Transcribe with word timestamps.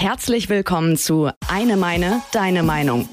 Herzlich 0.00 0.48
willkommen 0.48 0.96
zu 0.96 1.28
Eine 1.46 1.76
Meine, 1.76 2.22
Deine 2.32 2.62
Meinung. 2.62 3.06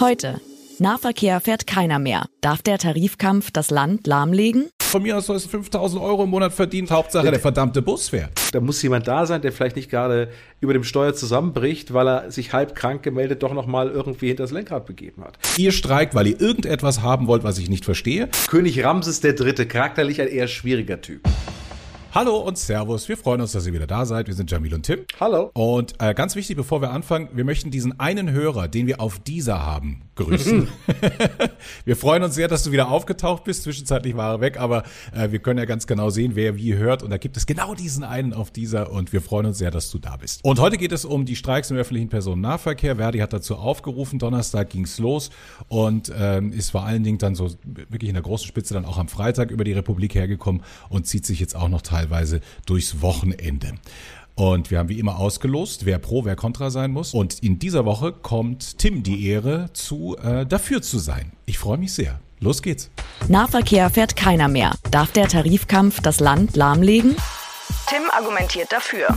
Heute. 0.00 0.40
Nahverkehr 0.78 1.40
fährt 1.40 1.66
keiner 1.66 1.98
mehr. 1.98 2.24
Darf 2.40 2.62
der 2.62 2.78
Tarifkampf 2.78 3.50
das 3.50 3.68
Land 3.68 4.06
lahmlegen? 4.06 4.70
Von 4.80 5.02
mir 5.02 5.18
aus 5.18 5.26
soll 5.26 5.36
es 5.36 5.44
5000 5.44 6.00
Euro 6.00 6.24
im 6.24 6.30
Monat 6.30 6.54
verdient. 6.54 6.90
Hauptsache 6.90 7.30
der 7.30 7.38
verdammte 7.38 7.82
Bus 7.82 8.08
fährt. 8.08 8.30
Da 8.54 8.60
muss 8.60 8.80
jemand 8.80 9.08
da 9.08 9.26
sein, 9.26 9.42
der 9.42 9.52
vielleicht 9.52 9.76
nicht 9.76 9.90
gerade 9.90 10.30
über 10.62 10.72
dem 10.72 10.84
Steuer 10.84 11.12
zusammenbricht, 11.12 11.92
weil 11.92 12.08
er 12.08 12.30
sich 12.30 12.54
halb 12.54 12.74
krank 12.74 13.02
gemeldet 13.02 13.42
doch 13.42 13.52
nochmal 13.52 13.90
irgendwie 13.90 14.28
hinter 14.28 14.44
das 14.44 14.52
Lenkrad 14.52 14.86
begeben 14.86 15.22
hat. 15.22 15.38
Ihr 15.58 15.72
streikt, 15.72 16.14
weil 16.14 16.28
ihr 16.28 16.40
irgendetwas 16.40 17.02
haben 17.02 17.26
wollt, 17.26 17.44
was 17.44 17.58
ich 17.58 17.68
nicht 17.68 17.84
verstehe. 17.84 18.30
König 18.48 18.82
Ramses 18.82 19.22
III. 19.22 19.66
charakterlich 19.66 20.22
ein 20.22 20.28
eher 20.28 20.48
schwieriger 20.48 21.02
Typ. 21.02 21.28
Hallo 22.12 22.38
und 22.38 22.58
Servus. 22.58 23.08
Wir 23.08 23.16
freuen 23.16 23.40
uns, 23.40 23.52
dass 23.52 23.68
ihr 23.68 23.72
wieder 23.72 23.86
da 23.86 24.04
seid. 24.04 24.26
Wir 24.26 24.34
sind 24.34 24.50
Jamil 24.50 24.74
und 24.74 24.82
Tim. 24.82 25.04
Hallo. 25.20 25.52
Und 25.54 25.94
äh, 26.00 26.12
ganz 26.12 26.34
wichtig, 26.34 26.56
bevor 26.56 26.82
wir 26.82 26.90
anfangen, 26.90 27.28
wir 27.34 27.44
möchten 27.44 27.70
diesen 27.70 28.00
einen 28.00 28.32
Hörer, 28.32 28.66
den 28.66 28.88
wir 28.88 29.00
auf 29.00 29.20
dieser 29.20 29.64
haben, 29.64 30.02
grüßen. 30.16 30.66
wir 31.84 31.96
freuen 31.96 32.24
uns 32.24 32.34
sehr, 32.34 32.48
dass 32.48 32.64
du 32.64 32.72
wieder 32.72 32.90
aufgetaucht 32.90 33.44
bist. 33.44 33.62
Zwischenzeitlich 33.62 34.16
war 34.16 34.34
er 34.34 34.40
weg, 34.40 34.58
aber 34.58 34.82
äh, 35.14 35.30
wir 35.30 35.38
können 35.38 35.60
ja 35.60 35.66
ganz 35.66 35.86
genau 35.86 36.10
sehen, 36.10 36.32
wer 36.34 36.56
wie 36.56 36.74
hört. 36.74 37.04
Und 37.04 37.10
da 37.10 37.16
gibt 37.16 37.36
es 37.36 37.46
genau 37.46 37.76
diesen 37.76 38.02
einen 38.02 38.34
auf 38.34 38.50
dieser 38.50 38.90
und 38.90 39.12
wir 39.12 39.22
freuen 39.22 39.46
uns 39.46 39.58
sehr, 39.58 39.70
dass 39.70 39.88
du 39.92 40.00
da 40.00 40.16
bist. 40.16 40.44
Und 40.44 40.58
heute 40.58 40.78
geht 40.78 40.90
es 40.90 41.04
um 41.04 41.26
die 41.26 41.36
Streiks 41.36 41.70
im 41.70 41.76
öffentlichen 41.76 42.08
Personennahverkehr. 42.08 42.96
Verdi 42.96 43.20
hat 43.20 43.32
dazu 43.32 43.54
aufgerufen. 43.54 44.18
Donnerstag 44.18 44.70
ging's 44.70 44.98
los 44.98 45.30
und 45.68 46.12
ähm, 46.18 46.52
ist 46.52 46.70
vor 46.70 46.82
allen 46.82 47.04
Dingen 47.04 47.18
dann 47.18 47.36
so 47.36 47.52
wirklich 47.62 48.08
in 48.08 48.14
der 48.14 48.24
großen 48.24 48.48
Spitze 48.48 48.74
dann 48.74 48.84
auch 48.84 48.98
am 48.98 49.06
Freitag 49.06 49.52
über 49.52 49.62
die 49.62 49.74
Republik 49.74 50.16
hergekommen 50.16 50.62
und 50.88 51.06
zieht 51.06 51.24
sich 51.24 51.38
jetzt 51.38 51.54
auch 51.54 51.68
noch 51.68 51.82
teilweise 52.00 52.40
durchs 52.66 53.02
Wochenende. 53.02 53.74
Und 54.34 54.70
wir 54.70 54.78
haben 54.78 54.88
wie 54.88 54.98
immer 54.98 55.18
ausgelost, 55.18 55.84
wer 55.84 55.98
pro, 55.98 56.24
wer 56.24 56.34
contra 56.34 56.70
sein 56.70 56.92
muss. 56.92 57.12
Und 57.12 57.42
in 57.42 57.58
dieser 57.58 57.84
Woche 57.84 58.12
kommt 58.12 58.78
Tim 58.78 59.02
die 59.02 59.26
Ehre 59.26 59.70
zu, 59.74 60.16
äh, 60.16 60.46
dafür 60.46 60.80
zu 60.80 60.98
sein. 60.98 61.32
Ich 61.44 61.58
freue 61.58 61.76
mich 61.76 61.92
sehr. 61.92 62.20
Los 62.38 62.62
geht's. 62.62 62.90
Nahverkehr 63.28 63.90
fährt 63.90 64.16
keiner 64.16 64.48
mehr. 64.48 64.74
Darf 64.90 65.12
der 65.12 65.28
Tarifkampf 65.28 66.00
das 66.00 66.20
Land 66.20 66.56
lahmlegen? 66.56 67.16
Tim 67.86 68.02
argumentiert 68.16 68.72
dafür. 68.72 69.08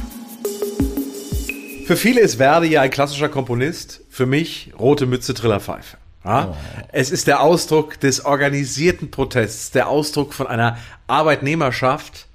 Für 1.86 1.96
viele 1.96 2.20
ist 2.20 2.36
Verdi 2.36 2.68
ja 2.68 2.82
ein 2.82 2.90
klassischer 2.90 3.30
Komponist. 3.30 4.02
Für 4.10 4.26
mich 4.26 4.74
rote 4.78 5.06
Mütze 5.06 5.34
Trillerpfeife. 5.34 5.98
Ja? 6.26 6.50
Oh. 6.52 6.56
Es 6.92 7.12
ist 7.12 7.28
der 7.28 7.42
Ausdruck 7.42 7.98
des 8.00 8.26
organisierten 8.26 9.10
Protests, 9.10 9.72
der 9.72 9.88
Ausdruck 9.88 10.34
von 10.34 10.48
einer 10.48 10.78
Arbeitnehmerschaft, 11.08 12.28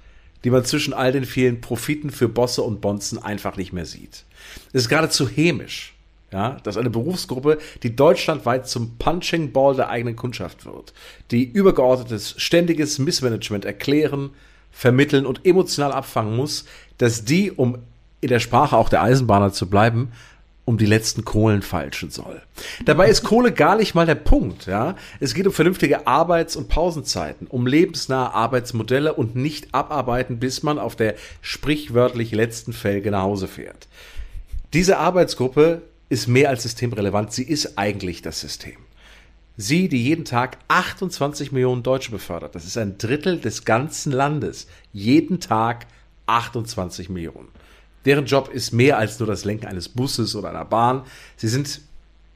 die 0.43 0.49
man 0.49 0.65
zwischen 0.65 0.93
all 0.93 1.11
den 1.11 1.25
vielen 1.25 1.61
Profiten 1.61 2.09
für 2.09 2.29
Bosse 2.29 2.61
und 2.61 2.81
Bonzen 2.81 3.21
einfach 3.21 3.57
nicht 3.57 3.73
mehr 3.73 3.85
sieht. 3.85 4.23
Es 4.73 4.83
ist 4.83 4.89
geradezu 4.89 5.27
hämisch, 5.27 5.93
ja, 6.31 6.57
dass 6.63 6.77
eine 6.77 6.89
Berufsgruppe, 6.89 7.57
die 7.83 7.95
deutschlandweit 7.95 8.67
zum 8.67 8.97
Punching 8.97 9.51
Ball 9.51 9.75
der 9.75 9.89
eigenen 9.89 10.15
Kundschaft 10.15 10.65
wird, 10.65 10.93
die 11.31 11.43
übergeordnetes, 11.43 12.35
ständiges 12.37 12.99
Missmanagement 12.99 13.65
erklären, 13.65 14.29
vermitteln 14.71 15.25
und 15.25 15.45
emotional 15.45 15.91
abfangen 15.91 16.35
muss, 16.35 16.65
dass 16.97 17.25
die, 17.25 17.51
um 17.51 17.79
in 18.21 18.29
der 18.29 18.39
Sprache 18.39 18.77
auch 18.77 18.89
der 18.89 19.01
Eisenbahner 19.01 19.51
zu 19.51 19.69
bleiben, 19.69 20.11
um 20.69 20.77
die 20.77 20.85
letzten 20.85 21.25
Kohlen 21.25 21.63
feilschen 21.63 22.11
soll. 22.11 22.43
Dabei 22.85 23.09
ist 23.09 23.23
Kohle 23.23 23.51
gar 23.51 23.75
nicht 23.75 23.95
mal 23.95 24.05
der 24.05 24.13
Punkt, 24.13 24.67
ja. 24.67 24.95
Es 25.19 25.33
geht 25.33 25.47
um 25.47 25.51
vernünftige 25.51 26.05
Arbeits- 26.05 26.55
und 26.55 26.69
Pausenzeiten, 26.69 27.47
um 27.47 27.65
lebensnahe 27.65 28.35
Arbeitsmodelle 28.35 29.15
und 29.15 29.35
nicht 29.35 29.73
abarbeiten, 29.73 30.37
bis 30.37 30.61
man 30.61 30.77
auf 30.77 30.95
der 30.95 31.15
sprichwörtlich 31.41 32.33
letzten 32.33 32.71
Felge 32.71 33.09
nach 33.09 33.23
Hause 33.23 33.47
fährt. 33.47 33.87
Diese 34.73 34.99
Arbeitsgruppe 34.99 35.81
ist 36.07 36.27
mehr 36.27 36.49
als 36.49 36.61
systemrelevant. 36.61 37.33
Sie 37.33 37.45
ist 37.45 37.79
eigentlich 37.79 38.21
das 38.21 38.39
System. 38.39 38.77
Sie, 39.57 39.89
die 39.89 40.03
jeden 40.03 40.23
Tag 40.23 40.59
28 40.67 41.51
Millionen 41.51 41.81
Deutsche 41.81 42.11
befördert. 42.11 42.53
Das 42.53 42.65
ist 42.65 42.77
ein 42.77 42.99
Drittel 42.99 43.39
des 43.39 43.65
ganzen 43.65 44.11
Landes. 44.11 44.67
Jeden 44.93 45.39
Tag 45.39 45.87
28 46.27 47.09
Millionen. 47.09 47.47
Deren 48.05 48.25
Job 48.25 48.49
ist 48.53 48.71
mehr 48.71 48.97
als 48.97 49.19
nur 49.19 49.27
das 49.27 49.45
Lenken 49.45 49.67
eines 49.67 49.89
Busses 49.89 50.35
oder 50.35 50.49
einer 50.49 50.65
Bahn. 50.65 51.03
Sie 51.35 51.47
sind 51.47 51.81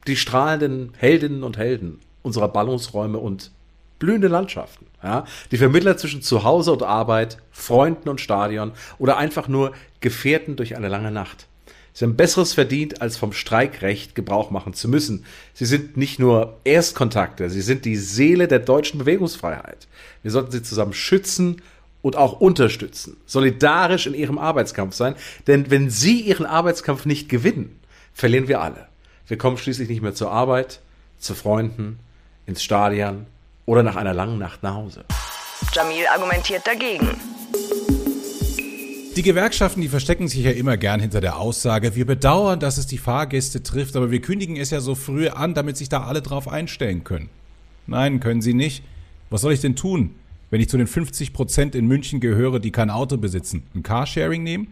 die 0.06 0.16
strahlenden 0.16 0.92
Heldinnen 0.96 1.42
und 1.42 1.56
Helden 1.56 2.00
unserer 2.22 2.48
Ballungsräume 2.48 3.18
und 3.18 3.50
blühende 3.98 4.28
Landschaften. 4.28 4.86
Ja? 5.02 5.24
Die 5.50 5.56
Vermittler 5.56 5.96
zwischen 5.96 6.22
Zuhause 6.22 6.72
und 6.72 6.82
Arbeit, 6.82 7.38
Freunden 7.50 8.08
und 8.08 8.20
Stadion 8.20 8.72
oder 8.98 9.16
einfach 9.16 9.48
nur 9.48 9.72
Gefährten 10.00 10.56
durch 10.56 10.76
eine 10.76 10.88
lange 10.88 11.10
Nacht. 11.10 11.46
Sie 11.96 12.04
haben 12.04 12.16
Besseres 12.16 12.54
verdient, 12.54 13.00
als 13.00 13.16
vom 13.16 13.32
Streikrecht 13.32 14.16
Gebrauch 14.16 14.50
machen 14.50 14.74
zu 14.74 14.88
müssen. 14.88 15.24
Sie 15.52 15.64
sind 15.64 15.96
nicht 15.96 16.18
nur 16.18 16.58
Erstkontakte, 16.64 17.48
sie 17.50 17.60
sind 17.60 17.84
die 17.84 17.96
Seele 17.96 18.48
der 18.48 18.58
deutschen 18.58 18.98
Bewegungsfreiheit. 18.98 19.86
Wir 20.22 20.32
sollten 20.32 20.50
sie 20.50 20.64
zusammen 20.64 20.92
schützen 20.92 21.62
und 22.04 22.16
auch 22.16 22.38
unterstützen, 22.38 23.16
solidarisch 23.24 24.06
in 24.06 24.12
ihrem 24.12 24.36
Arbeitskampf 24.36 24.94
sein, 24.94 25.14
denn 25.46 25.70
wenn 25.70 25.88
sie 25.88 26.20
ihren 26.20 26.44
Arbeitskampf 26.44 27.06
nicht 27.06 27.30
gewinnen, 27.30 27.80
verlieren 28.12 28.46
wir 28.46 28.60
alle. 28.60 28.88
Wir 29.26 29.38
kommen 29.38 29.56
schließlich 29.56 29.88
nicht 29.88 30.02
mehr 30.02 30.14
zur 30.14 30.30
Arbeit, 30.30 30.80
zu 31.18 31.34
Freunden, 31.34 31.98
ins 32.44 32.62
Stadion 32.62 33.24
oder 33.64 33.82
nach 33.82 33.96
einer 33.96 34.12
langen 34.12 34.38
Nacht 34.38 34.62
nach 34.62 34.74
Hause. 34.74 35.06
Jamil 35.72 36.04
argumentiert 36.14 36.66
dagegen. 36.66 37.08
Die 39.16 39.22
Gewerkschaften, 39.22 39.80
die 39.80 39.88
verstecken 39.88 40.28
sich 40.28 40.40
ja 40.40 40.50
immer 40.50 40.76
gern 40.76 41.00
hinter 41.00 41.22
der 41.22 41.38
Aussage, 41.38 41.94
wir 41.94 42.04
bedauern, 42.04 42.60
dass 42.60 42.76
es 42.76 42.86
die 42.86 42.98
Fahrgäste 42.98 43.62
trifft, 43.62 43.96
aber 43.96 44.10
wir 44.10 44.20
kündigen 44.20 44.56
es 44.56 44.68
ja 44.68 44.80
so 44.80 44.94
früh 44.94 45.28
an, 45.28 45.54
damit 45.54 45.78
sich 45.78 45.88
da 45.88 46.02
alle 46.02 46.20
drauf 46.20 46.48
einstellen 46.48 47.02
können. 47.02 47.30
Nein, 47.86 48.20
können 48.20 48.42
sie 48.42 48.52
nicht. 48.52 48.84
Was 49.30 49.40
soll 49.40 49.54
ich 49.54 49.62
denn 49.62 49.74
tun? 49.74 50.14
Wenn 50.50 50.60
ich 50.60 50.68
zu 50.68 50.76
den 50.76 50.86
50 50.86 51.32
Prozent 51.32 51.74
in 51.74 51.86
München 51.86 52.20
gehöre, 52.20 52.60
die 52.60 52.70
kein 52.70 52.90
Auto 52.90 53.16
besitzen? 53.16 53.64
Ein 53.74 53.82
Carsharing 53.82 54.42
nehmen? 54.42 54.68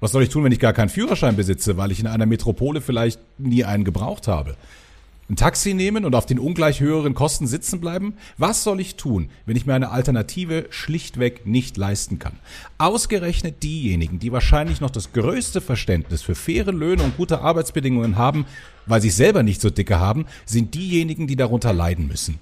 Was 0.00 0.12
soll 0.12 0.22
ich 0.22 0.28
tun, 0.28 0.44
wenn 0.44 0.52
ich 0.52 0.60
gar 0.60 0.72
keinen 0.72 0.90
Führerschein 0.90 1.36
besitze, 1.36 1.76
weil 1.76 1.90
ich 1.90 2.00
in 2.00 2.06
einer 2.06 2.26
Metropole 2.26 2.80
vielleicht 2.80 3.20
nie 3.38 3.64
einen 3.64 3.84
gebraucht 3.84 4.28
habe? 4.28 4.56
Ein 5.30 5.36
Taxi 5.36 5.74
nehmen 5.74 6.06
und 6.06 6.14
auf 6.14 6.24
den 6.24 6.38
ungleich 6.38 6.80
höheren 6.80 7.12
Kosten 7.12 7.46
sitzen 7.46 7.80
bleiben? 7.80 8.14
Was 8.38 8.64
soll 8.64 8.80
ich 8.80 8.94
tun, 8.94 9.28
wenn 9.44 9.56
ich 9.56 9.66
mir 9.66 9.74
eine 9.74 9.90
Alternative 9.90 10.66
schlichtweg 10.70 11.46
nicht 11.46 11.76
leisten 11.76 12.18
kann? 12.18 12.38
Ausgerechnet 12.78 13.62
diejenigen, 13.62 14.20
die 14.20 14.32
wahrscheinlich 14.32 14.80
noch 14.80 14.88
das 14.88 15.12
größte 15.12 15.60
Verständnis 15.60 16.22
für 16.22 16.34
faire 16.34 16.72
Löhne 16.72 17.02
und 17.02 17.18
gute 17.18 17.42
Arbeitsbedingungen 17.42 18.16
haben, 18.16 18.46
weil 18.86 19.02
sie 19.02 19.10
selber 19.10 19.42
nicht 19.42 19.60
so 19.60 19.68
dicke 19.68 20.00
haben, 20.00 20.24
sind 20.46 20.74
diejenigen, 20.74 21.26
die 21.26 21.36
darunter 21.36 21.74
leiden 21.74 22.08
müssen. 22.08 22.38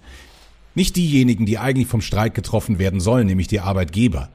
Nicht 0.77 0.97
diejenigen, 0.97 1.47
die 1.47 1.57
eigentlich 1.57 1.87
vom 1.87 2.03
Streik 2.03 2.35
getroffen 2.35 2.79
werden 2.79 3.01
sollen, 3.01 3.27
nämlich 3.27 3.49
die 3.49 3.61
Arbeitgeber. 3.61 4.29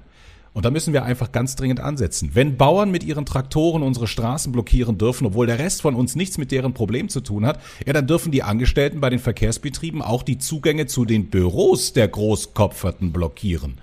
Und 0.53 0.65
da 0.65 0.71
müssen 0.71 0.91
wir 0.91 1.03
einfach 1.03 1.31
ganz 1.31 1.55
dringend 1.55 1.79
ansetzen. 1.79 2.31
Wenn 2.33 2.57
Bauern 2.57 2.89
mit 2.89 3.03
ihren 3.03 3.27
Traktoren 3.27 3.83
unsere 3.83 4.07
Straßen 4.07 4.51
blockieren 4.51 4.97
dürfen, 4.97 5.27
obwohl 5.27 5.45
der 5.45 5.59
Rest 5.59 5.83
von 5.83 5.93
uns 5.93 6.15
nichts 6.15 6.39
mit 6.39 6.51
deren 6.51 6.73
Problem 6.73 7.09
zu 7.09 7.21
tun 7.21 7.45
hat, 7.45 7.61
ja, 7.85 7.93
dann 7.93 8.07
dürfen 8.07 8.31
die 8.31 8.41
Angestellten 8.41 8.99
bei 8.99 9.11
den 9.11 9.19
Verkehrsbetrieben 9.19 10.01
auch 10.01 10.23
die 10.23 10.39
Zugänge 10.39 10.87
zu 10.87 11.05
den 11.05 11.29
Büros 11.29 11.93
der 11.93 12.07
Großkopferten 12.07 13.13
blockieren. 13.13 13.77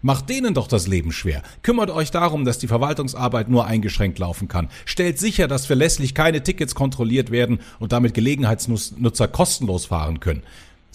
Macht 0.00 0.28
denen 0.28 0.54
doch 0.54 0.68
das 0.68 0.86
Leben 0.86 1.10
schwer. 1.10 1.42
Kümmert 1.62 1.90
euch 1.90 2.12
darum, 2.12 2.44
dass 2.44 2.58
die 2.58 2.68
Verwaltungsarbeit 2.68 3.48
nur 3.48 3.66
eingeschränkt 3.66 4.20
laufen 4.20 4.46
kann. 4.46 4.68
Stellt 4.84 5.18
sicher, 5.18 5.48
dass 5.48 5.66
verlässlich 5.66 6.14
keine 6.14 6.44
Tickets 6.44 6.76
kontrolliert 6.76 7.32
werden 7.32 7.58
und 7.80 7.90
damit 7.90 8.14
Gelegenheitsnutzer 8.14 9.26
kostenlos 9.26 9.86
fahren 9.86 10.20
können. 10.20 10.44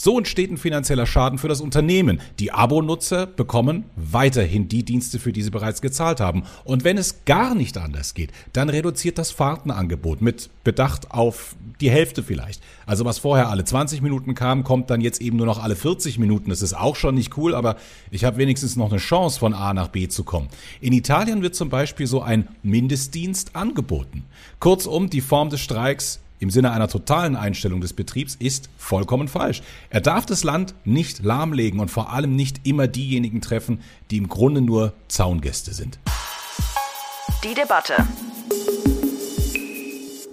So 0.02 0.18
entsteht 0.18 0.50
ein 0.50 0.56
finanzieller 0.56 1.06
Schaden 1.06 1.38
für 1.40 1.50
das 1.50 1.60
Unternehmen. 1.60 2.22
Die 2.40 2.54
Abonutzer 2.54 3.26
bekommen 3.26 3.84
weiterhin 3.98 4.70
die 4.70 4.86
Dienste, 4.86 5.20
für 5.20 5.34
die 5.34 5.42
sie 5.42 5.50
bereits 5.50 5.82
gezahlt 5.82 6.22
haben. 6.22 6.44
Und 6.64 6.86
wenn 6.86 6.98
es 6.98 7.26
gar 7.26 7.54
nicht 7.54 7.78
anders 7.78 8.14
geht, 8.14 8.32
dann 8.54 8.70
reduziert 8.70 9.18
das 9.18 9.32
Fahrtenangebot 9.32 10.22
mit 10.22 10.52
Bedacht 10.64 11.12
auf 11.12 11.58
die 11.82 11.92
Hälfte 11.92 12.24
vielleicht. 12.24 12.64
Also 12.86 13.04
was 13.04 13.20
vorher 13.20 13.50
alle 13.50 13.66
20 13.66 14.02
Minuten 14.02 14.36
kam, 14.36 14.64
kommt 14.64 14.90
dann 14.90 15.02
jetzt 15.02 15.20
eben 15.20 15.36
nur 15.36 15.46
noch 15.46 15.62
alle 15.62 15.76
40 15.76 16.18
Minuten. 16.18 16.50
Das 16.50 16.62
ist 16.62 16.78
auch 16.78 16.96
schon 16.96 17.16
nicht 17.16 17.38
cool, 17.38 17.54
aber 17.54 17.76
ich 18.10 18.24
habe 18.24 18.38
wenigstens 18.38 18.78
noch 18.78 18.92
eine 18.92 19.02
Chance, 19.02 19.38
von 19.38 19.54
A 19.54 19.74
nach 19.74 19.90
B 19.90 20.08
zu 20.08 20.24
kommen. 20.24 20.48
In 20.80 20.94
Italien 20.94 21.42
wird 21.42 21.56
zum 21.56 21.68
Beispiel 21.68 22.08
so 22.08 22.22
ein 22.22 22.48
Mindestdienst 22.64 23.54
angeboten. 23.54 24.24
Kurzum, 24.62 25.10
die 25.10 25.20
Form 25.20 25.50
des 25.50 25.60
Streiks 25.60 26.22
im 26.40 26.50
Sinne 26.50 26.72
einer 26.72 26.88
totalen 26.88 27.36
Einstellung 27.36 27.82
des 27.82 27.94
Betriebs 27.94 28.36
ist 28.36 28.70
vollkommen 28.78 29.28
falsch. 29.28 29.62
Er 29.90 30.02
darf 30.02 30.26
das 30.26 30.44
Land 30.44 30.74
nicht 30.86 31.24
lahmlegen 31.24 31.80
und 31.80 31.92
vor 31.92 32.14
allem 32.14 32.36
nicht 32.36 32.66
immer 32.66 32.88
diejenigen 32.88 33.42
treffen, 33.42 33.82
die 34.10 34.18
im 34.18 34.30
Grunde 34.30 34.62
nur 34.62 34.94
Zaungäste 35.10 35.74
sind. 35.74 36.00
Die 37.44 37.54
Debatte. 37.54 37.94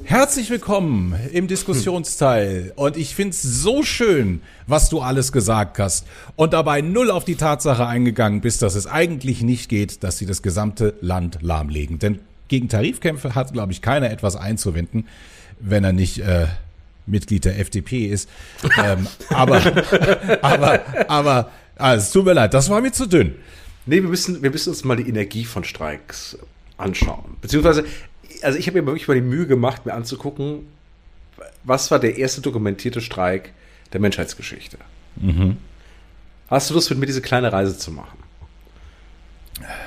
Herzlich 0.05 0.51
willkommen 0.51 1.17
im 1.33 1.49
Diskussionsteil. 1.49 2.73
Und 2.77 2.97
ich 2.97 3.17
find's 3.17 3.43
so 3.43 3.83
schön, 3.83 4.41
was 4.69 4.89
du 4.89 5.01
alles 5.01 5.33
gesagt 5.33 5.81
hast. 5.81 6.07
Und 6.37 6.53
dabei 6.53 6.81
null 6.81 7.11
auf 7.11 7.25
die 7.25 7.35
Tatsache 7.35 7.85
eingegangen 7.85 8.41
bist, 8.41 8.63
dass 8.63 8.77
es 8.77 8.87
eigentlich 8.87 9.43
nicht 9.43 9.69
geht, 9.69 10.05
dass 10.05 10.19
sie 10.19 10.27
das 10.27 10.43
gesamte 10.43 10.95
Land 11.01 11.39
lahmlegen. 11.43 11.99
Denn 11.99 12.21
gegen 12.47 12.69
Tarifkämpfe 12.69 13.35
hat, 13.35 13.53
glaube 13.53 13.73
ich, 13.73 13.83
keiner 13.83 14.11
etwas 14.11 14.37
einzuwenden, 14.37 15.09
wenn 15.61 15.85
er 15.85 15.93
nicht 15.93 16.19
äh, 16.19 16.47
Mitglied 17.07 17.45
der 17.45 17.59
FDP 17.59 18.07
ist. 18.07 18.29
ähm, 18.83 19.07
aber, 19.31 19.63
aber, 20.43 21.09
aber, 21.09 21.51
also, 21.77 22.05
es 22.05 22.11
tut 22.11 22.25
mir 22.25 22.33
leid, 22.33 22.55
das 22.55 22.69
war 22.69 22.81
mir 22.81 22.93
zu 22.93 23.07
dünn. 23.07 23.37
Nee, 23.87 24.03
wir 24.03 24.09
müssen, 24.09 24.43
wir 24.43 24.51
müssen 24.51 24.71
uns 24.71 24.85
mal 24.85 24.97
die 24.97 25.09
Energie 25.09 25.45
von 25.45 25.63
Streiks 25.63 26.37
anschauen. 26.77 27.37
Beziehungsweise, 27.41 27.85
also 28.43 28.59
ich 28.59 28.67
habe 28.67 28.81
mir 28.81 28.87
wirklich 28.87 29.07
mal 29.07 29.15
die 29.15 29.21
Mühe 29.21 29.47
gemacht, 29.47 29.87
mir 29.87 29.95
anzugucken, 29.95 30.67
was 31.63 31.91
war 31.91 31.99
der 31.99 32.19
erste 32.19 32.41
dokumentierte 32.41 33.01
Streik 33.01 33.53
der 33.93 34.01
Menschheitsgeschichte. 34.01 34.79
Mhm. 35.17 35.57
Hast 36.49 36.71
du 36.71 36.75
Lust, 36.75 36.91
mit 36.91 36.99
mir 36.99 37.07
diese 37.07 37.23
kleine 37.23 37.53
Reise 37.53 37.79
zu 37.79 37.91
machen? 37.91 38.19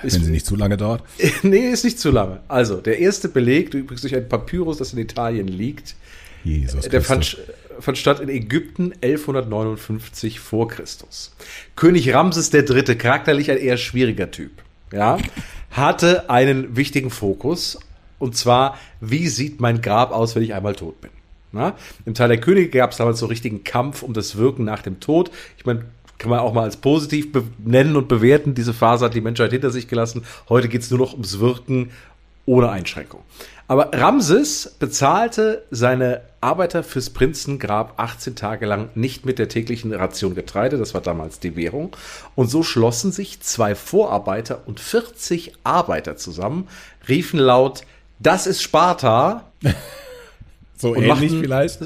Ist, 0.04 0.16
Wenn 0.16 0.24
sie 0.24 0.32
nicht 0.32 0.46
zu 0.46 0.56
lange 0.56 0.78
dauert? 0.78 1.04
nee, 1.44 1.70
ist 1.70 1.84
nicht 1.84 2.00
zu 2.00 2.12
lange. 2.12 2.40
Also, 2.48 2.78
der 2.78 3.00
erste 3.00 3.30
Beleg, 3.30 3.74
übrigens 3.74 4.02
durch 4.02 4.16
ein 4.16 4.28
Papyrus, 4.28 4.78
das 4.78 4.94
in 4.94 5.00
Italien 5.00 5.48
liegt, 5.48 5.96
Jesus 6.44 6.88
der 6.88 7.02
fand, 7.02 7.38
fand 7.80 7.98
statt 7.98 8.20
in 8.20 8.30
Ägypten 8.30 8.94
1159 9.02 10.40
vor 10.40 10.68
Christus. 10.70 11.36
König 11.76 12.14
Ramses 12.14 12.54
III., 12.54 12.96
charakterlich 12.96 13.52
ein 13.52 13.58
eher 13.58 13.78
schwieriger 13.78 14.32
Typ, 14.32 14.52
ja, 14.92 15.18
hatte 15.72 16.30
einen 16.30 16.76
wichtigen 16.76 17.10
Fokus, 17.10 17.80
und 18.20 18.36
zwar, 18.36 18.78
wie 19.00 19.28
sieht 19.28 19.60
mein 19.62 19.82
Grab 19.82 20.12
aus, 20.12 20.36
wenn 20.36 20.44
ich 20.44 20.54
einmal 20.54 20.76
tot 20.76 21.00
bin? 21.02 21.12
Na? 21.52 21.76
Im 22.06 22.14
Teil 22.14 22.28
der 22.28 22.40
Könige 22.40 22.70
gab 22.70 22.92
es 22.92 22.98
damals 22.98 23.20
so 23.20 23.26
richtigen 23.26 23.64
Kampf 23.64 24.04
um 24.04 24.14
das 24.14 24.38
Wirken 24.38 24.66
nach 24.66 24.84
dem 24.84 25.00
Tod. 25.00 25.32
Ich 25.58 25.66
meine, 25.66 25.86
kann 26.20 26.30
man 26.30 26.40
auch 26.40 26.54
mal 26.54 26.64
als 26.64 26.78
positiv 26.78 27.28
nennen 27.58 27.96
und 27.96 28.08
bewerten. 28.08 28.54
Diese 28.54 28.74
Phase 28.74 29.06
hat 29.06 29.16
die 29.16 29.22
Menschheit 29.22 29.52
hinter 29.52 29.72
sich 29.72 29.88
gelassen. 29.88 30.26
Heute 30.50 30.68
geht 30.68 30.82
es 30.82 30.92
nur 30.92 31.00
noch 31.00 31.14
ums 31.14 31.40
Wirken 31.40 31.90
ohne 32.46 32.70
Einschränkung. 32.70 33.22
Aber 33.68 33.92
Ramses 33.94 34.76
bezahlte 34.80 35.64
seine 35.70 36.22
Arbeiter 36.42 36.84
fürs 36.84 37.12
Prinzengrab 37.12 37.94
18 37.98 38.36
Tage 38.36 38.66
lang 38.66 38.90
nicht 38.96 39.26
mit 39.26 39.38
der 39.38 39.48
täglichen 39.48 39.94
Ration 39.94 40.34
Getreide, 40.34 40.78
das 40.78 40.96
war 40.96 41.02
damals 41.02 41.40
die 41.40 41.56
Währung. 41.56 41.96
Und 42.34 42.50
so 42.50 42.64
schlossen 42.64 43.12
sich 43.12 43.42
zwei 43.42 43.76
Vorarbeiter 43.76 44.64
und 44.66 44.80
40 44.80 45.54
Arbeiter 45.64 46.18
zusammen, 46.18 46.68
riefen 47.08 47.40
laut, 47.40 47.84
das 48.18 48.48
ist 48.48 48.64
Sparta. 48.64 49.46
So 50.80 50.92
und 50.92 51.04
ähnlich 51.04 51.32
machten, 51.32 51.42
vielleicht? 51.42 51.80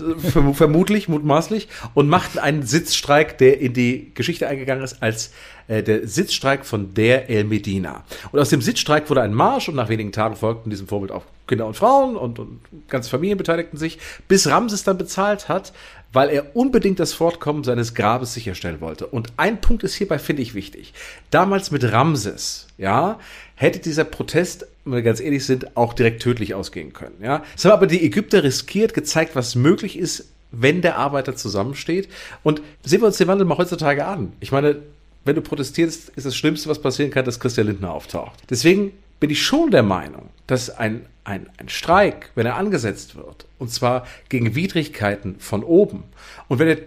Vermutlich, 0.54 1.10
mutmaßlich. 1.10 1.68
Und 1.96 2.10
machten 2.10 2.38
einen 2.38 2.62
Sitzstreik, 2.62 3.40
der 3.40 3.60
in 3.60 3.74
die 3.74 4.12
Geschichte 4.14 4.48
eingegangen 4.48 4.84
ist 4.84 5.02
als 5.02 5.32
äh, 5.68 5.82
der 5.82 6.08
Sitzstreik 6.08 6.64
von 6.64 6.94
der 6.94 7.28
El 7.28 7.46
Medina. 7.46 8.04
Und 8.32 8.40
aus 8.40 8.50
dem 8.50 8.62
Sitzstreik 8.62 9.10
wurde 9.10 9.24
ein 9.24 9.34
Marsch 9.34 9.68
und 9.68 9.76
nach 9.76 9.90
wenigen 9.90 10.12
Tagen 10.12 10.36
folgten 10.36 10.70
diesem 10.70 10.88
Vorbild 10.88 11.12
auch 11.12 11.24
Kinder 11.48 11.66
und 11.66 11.76
Frauen 11.76 12.16
und, 12.16 12.38
und 12.38 12.60
ganze 12.88 13.10
Familien 13.10 13.40
beteiligten 13.40 13.78
sich, 13.78 13.98
bis 14.28 14.48
Ramses 14.48 14.84
dann 14.84 15.00
bezahlt 15.00 15.50
hat, 15.50 15.74
weil 16.14 16.30
er 16.30 16.56
unbedingt 16.56 17.00
das 17.00 17.14
Fortkommen 17.14 17.64
seines 17.64 17.96
Grabes 17.96 18.36
sicherstellen 18.36 18.80
wollte. 18.80 19.08
Und 19.08 19.34
ein 19.38 19.60
Punkt 19.60 19.84
ist 19.84 19.96
hierbei, 19.96 20.20
finde 20.20 20.44
ich, 20.44 20.54
wichtig. 20.54 20.94
Damals 21.32 21.72
mit 21.72 21.92
Ramses, 21.92 22.68
ja, 22.78 23.20
hätte 23.56 23.80
dieser 23.80 24.04
Protest, 24.04 24.68
wenn 24.86 24.94
wir 24.94 25.02
ganz 25.02 25.20
ehrlich 25.20 25.46
sind, 25.46 25.78
auch 25.78 25.94
direkt 25.94 26.22
tödlich 26.22 26.54
ausgehen 26.54 26.94
können. 26.94 27.16
Ja? 27.22 27.44
Es 27.56 27.66
haben 27.66 27.72
aber 27.72 27.88
die 27.88 28.04
Ägypter 28.04 28.44
riskiert, 28.44 28.94
gezeigt, 28.94 29.36
was 29.36 29.56
möglich 29.56 29.98
ist, 29.98 30.30
wenn 30.52 30.82
der 30.82 30.98
Arbeiter 30.98 31.36
zusammensteht. 31.36 32.10
Und 32.44 32.62
sehen 32.84 33.02
wir 33.02 33.08
uns 33.08 33.18
den 33.18 33.28
Wandel 33.28 33.46
mal 33.46 33.58
heutzutage 33.58 34.06
an. 34.06 34.34
Ich 34.40 34.52
meine, 34.52 34.78
wenn 35.26 35.36
du 35.36 35.42
protestierst, 35.42 36.10
ist 36.10 36.26
das 36.26 36.36
Schlimmste, 36.36 36.70
was 36.70 36.82
passieren 36.82 37.12
kann, 37.12 37.26
dass 37.26 37.40
Christian 37.40 37.68
Lindner 37.68 37.92
auftaucht. 37.92 38.40
Deswegen 38.50 38.92
bin 39.20 39.30
ich 39.30 39.42
schon 39.42 39.72
der 39.72 39.84
Meinung, 39.84 40.30
dass 40.48 40.70
ein, 40.70 41.06
ein, 41.24 41.50
ein 41.58 41.70
Streik, 41.70 42.32
wenn 42.36 42.46
er 42.46 42.58
angesetzt 42.58 43.16
wird, 43.16 43.46
und 43.58 43.72
zwar 43.72 44.06
gegen 44.28 44.54
Widrigkeiten 44.54 45.38
von 45.40 45.64
oben, 45.64 46.04
und 46.50 46.60
wenn 46.60 46.68
er 46.68 46.78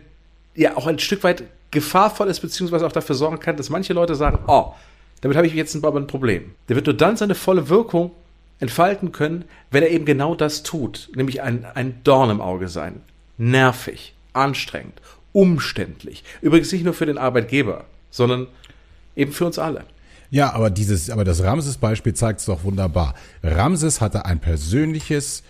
ja 0.55 0.77
auch 0.77 0.87
ein 0.87 0.99
Stück 0.99 1.25
weit 1.25 1.45
gefahrvoll 1.71 2.29
ist, 2.29 2.41
beziehungsweise 2.41 2.87
auch 2.87 2.93
dafür 2.93 3.15
sorgen 3.15 3.41
kann, 3.41 3.57
dass 3.57 3.71
manche 3.71 3.95
Leute 3.95 4.15
sagen, 4.15 4.39
oh, 4.47 4.75
damit 5.21 5.37
habe 5.37 5.47
ich 5.47 5.55
jetzt 5.55 5.77
aber 5.85 5.99
ein 5.99 6.07
Problem. 6.07 6.53
Der 6.69 6.77
wird 6.77 6.87
nur 6.87 6.97
dann 6.97 7.17
seine 7.17 7.35
volle 7.35 7.69
Wirkung 7.69 8.13
entfalten 8.59 9.13
können, 9.13 9.45
wenn 9.71 9.83
er 9.83 9.91
eben 9.91 10.05
genau 10.05 10.35
das 10.35 10.63
tut, 10.63 11.11
nämlich 11.15 11.43
ein, 11.43 11.65
ein 11.75 12.01
Dorn 12.05 12.31
im 12.31 12.41
Auge 12.41 12.69
sein. 12.69 13.01
Nervig, 13.39 14.15
anstrengend, 14.33 15.01
umständlich. 15.33 16.25
Übrigens 16.41 16.73
nicht 16.73 16.85
nur 16.85 16.95
für 16.95 17.07
den 17.07 17.19
Arbeitgeber, 17.19 17.85
sondern 18.11 18.47
eben 19.15 19.33
für 19.33 19.47
uns 19.47 19.59
alle. 19.59 19.85
Ja, 20.31 20.53
aber 20.53 20.71
dieses, 20.71 21.11
aber 21.11 21.25
das 21.25 21.43
Ramses-Beispiel 21.43 22.15
zeigt 22.15 22.41
es 22.41 22.47
doch 22.47 22.65
wunderbar. 22.65 23.15
Ramses 23.43 24.01
hatte 24.01 24.25
ein 24.25 24.41
persönliches 24.41 25.43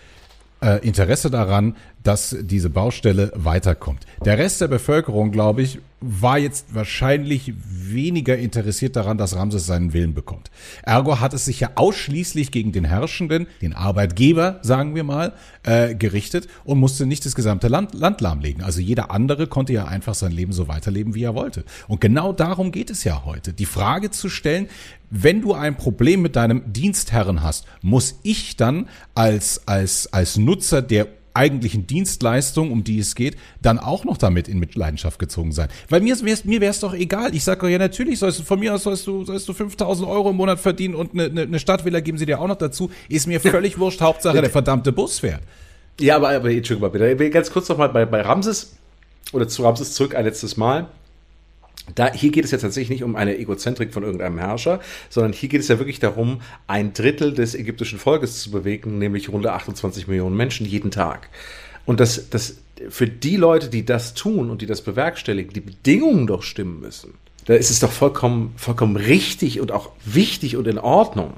äh, 0.61 0.85
Interesse 0.85 1.31
daran, 1.31 1.75
dass 2.03 2.35
diese 2.41 2.69
Baustelle 2.69 3.31
weiterkommt. 3.35 4.05
Der 4.23 4.37
Rest 4.37 4.61
der 4.61 4.67
Bevölkerung, 4.67 5.31
glaube 5.31 5.61
ich, 5.61 5.79
war 5.99 6.37
jetzt 6.37 6.75
wahrscheinlich 6.75 7.53
weniger 7.57 8.37
interessiert 8.37 8.95
daran, 8.95 9.17
dass 9.17 9.35
Ramses 9.35 9.65
seinen 9.65 9.93
Willen 9.93 10.13
bekommt. 10.13 10.51
Ergo 10.83 11.19
hat 11.19 11.33
es 11.33 11.45
sich 11.45 11.59
ja 11.59 11.71
ausschließlich 11.73 12.51
gegen 12.51 12.71
den 12.71 12.85
Herrschenden, 12.85 13.47
den 13.63 13.73
Arbeitgeber, 13.73 14.59
sagen 14.61 14.93
wir 14.93 15.03
mal, 15.03 15.33
äh, 15.63 15.95
gerichtet 15.95 16.47
und 16.65 16.77
musste 16.77 17.07
nicht 17.07 17.25
das 17.25 17.33
gesamte 17.33 17.67
Land, 17.67 17.95
Land 17.95 18.21
lahmlegen. 18.21 18.63
Also 18.63 18.79
jeder 18.79 19.09
andere 19.09 19.47
konnte 19.47 19.73
ja 19.73 19.85
einfach 19.85 20.13
sein 20.13 20.31
Leben 20.31 20.53
so 20.53 20.67
weiterleben, 20.67 21.15
wie 21.15 21.23
er 21.23 21.33
wollte. 21.33 21.65
Und 21.87 21.99
genau 21.99 22.31
darum 22.31 22.71
geht 22.71 22.91
es 22.91 23.03
ja 23.03 23.25
heute. 23.25 23.51
Die 23.53 23.65
Frage 23.65 24.11
zu 24.11 24.29
stellen, 24.29 24.67
wenn 25.09 25.41
du 25.41 25.53
ein 25.53 25.77
Problem 25.77 26.21
mit 26.21 26.35
deinem 26.35 26.61
Dienstherren 26.71 27.41
hast, 27.41 27.65
muss 27.81 28.19
ich 28.21 28.55
dann 28.55 28.87
als, 29.15 29.67
als, 29.67 30.13
als 30.13 30.37
Nutzer 30.37 30.83
der 30.83 31.07
eigentlichen 31.37 31.87
Dienstleistung, 31.87 32.71
um 32.71 32.83
die 32.83 32.99
es 32.99 33.15
geht, 33.15 33.37
dann 33.61 33.79
auch 33.79 34.03
noch 34.03 34.17
damit 34.17 34.47
in 34.47 34.59
Mitleidenschaft 34.59 35.19
gezogen 35.19 35.51
sein. 35.51 35.69
Weil 35.89 36.01
mir 36.01 36.19
wär's, 36.21 36.43
mir 36.43 36.59
wär's 36.59 36.79
doch 36.79 36.93
egal. 36.93 37.33
Ich 37.33 37.43
sage 37.43 37.69
ja 37.69 37.77
natürlich, 37.77 38.19
sollst 38.19 38.39
du 38.39 38.43
von 38.43 38.59
mir 38.59 38.73
aus 38.73 38.83
sollst 38.83 39.07
du, 39.07 39.23
sollst 39.23 39.47
du 39.47 39.53
5000 39.53 40.07
Euro 40.07 40.31
im 40.31 40.35
Monat 40.35 40.59
verdienen 40.59 40.95
und 40.95 41.13
eine, 41.13 41.25
eine, 41.25 41.41
eine 41.43 41.59
Stadtvilla 41.59 41.99
geben 41.99 42.17
sie 42.17 42.25
dir 42.25 42.41
auch 42.41 42.47
noch 42.47 42.57
dazu. 42.57 42.91
Ist 43.07 43.27
mir 43.27 43.39
völlig 43.39 43.77
wurscht. 43.79 44.01
Hauptsache 44.01 44.41
der 44.41 44.49
verdammte 44.49 44.91
Bus 44.91 45.19
fährt. 45.19 45.41
Ja, 45.99 46.17
aber, 46.17 46.29
aber 46.29 46.51
Entschuldigung 46.51 46.91
mal 46.91 46.99
bitte. 46.99 47.29
Ganz 47.29 47.51
kurz 47.51 47.69
noch 47.69 47.77
mal 47.77 47.89
bei, 47.89 48.05
bei 48.05 48.21
Ramses 48.21 48.75
oder 49.31 49.47
zu 49.47 49.63
Ramses 49.63 49.93
zurück 49.93 50.15
ein 50.15 50.25
letztes 50.25 50.57
Mal. 50.57 50.87
Da, 51.95 52.11
hier 52.11 52.31
geht 52.31 52.45
es 52.45 52.51
ja 52.51 52.57
tatsächlich 52.57 52.89
nicht 52.89 53.03
um 53.03 53.15
eine 53.15 53.37
Egozentrik 53.37 53.93
von 53.93 54.03
irgendeinem 54.03 54.37
Herrscher, 54.37 54.79
sondern 55.09 55.33
hier 55.33 55.49
geht 55.49 55.61
es 55.61 55.67
ja 55.67 55.79
wirklich 55.79 55.99
darum, 55.99 56.41
ein 56.67 56.93
Drittel 56.93 57.33
des 57.33 57.55
ägyptischen 57.55 57.99
Volkes 57.99 58.41
zu 58.41 58.51
bewegen, 58.51 58.97
nämlich 58.97 59.29
rund 59.29 59.47
28 59.47 60.07
Millionen 60.07 60.35
Menschen 60.35 60.65
jeden 60.65 60.91
Tag. 60.91 61.29
Und 61.85 61.99
das, 61.99 62.29
das, 62.29 62.57
für 62.89 63.07
die 63.07 63.37
Leute, 63.37 63.69
die 63.69 63.85
das 63.85 64.13
tun 64.13 64.49
und 64.49 64.61
die 64.61 64.65
das 64.65 64.81
bewerkstelligen, 64.81 65.53
die 65.53 65.61
Bedingungen 65.61 66.27
doch 66.27 66.43
stimmen 66.43 66.79
müssen, 66.79 67.13
da 67.45 67.53
ist 67.53 67.69
es 67.69 67.79
doch 67.79 67.91
vollkommen, 67.91 68.53
vollkommen 68.57 68.97
richtig 68.97 69.61
und 69.61 69.71
auch 69.71 69.91
wichtig 70.03 70.57
und 70.57 70.67
in 70.67 70.77
Ordnung, 70.77 71.33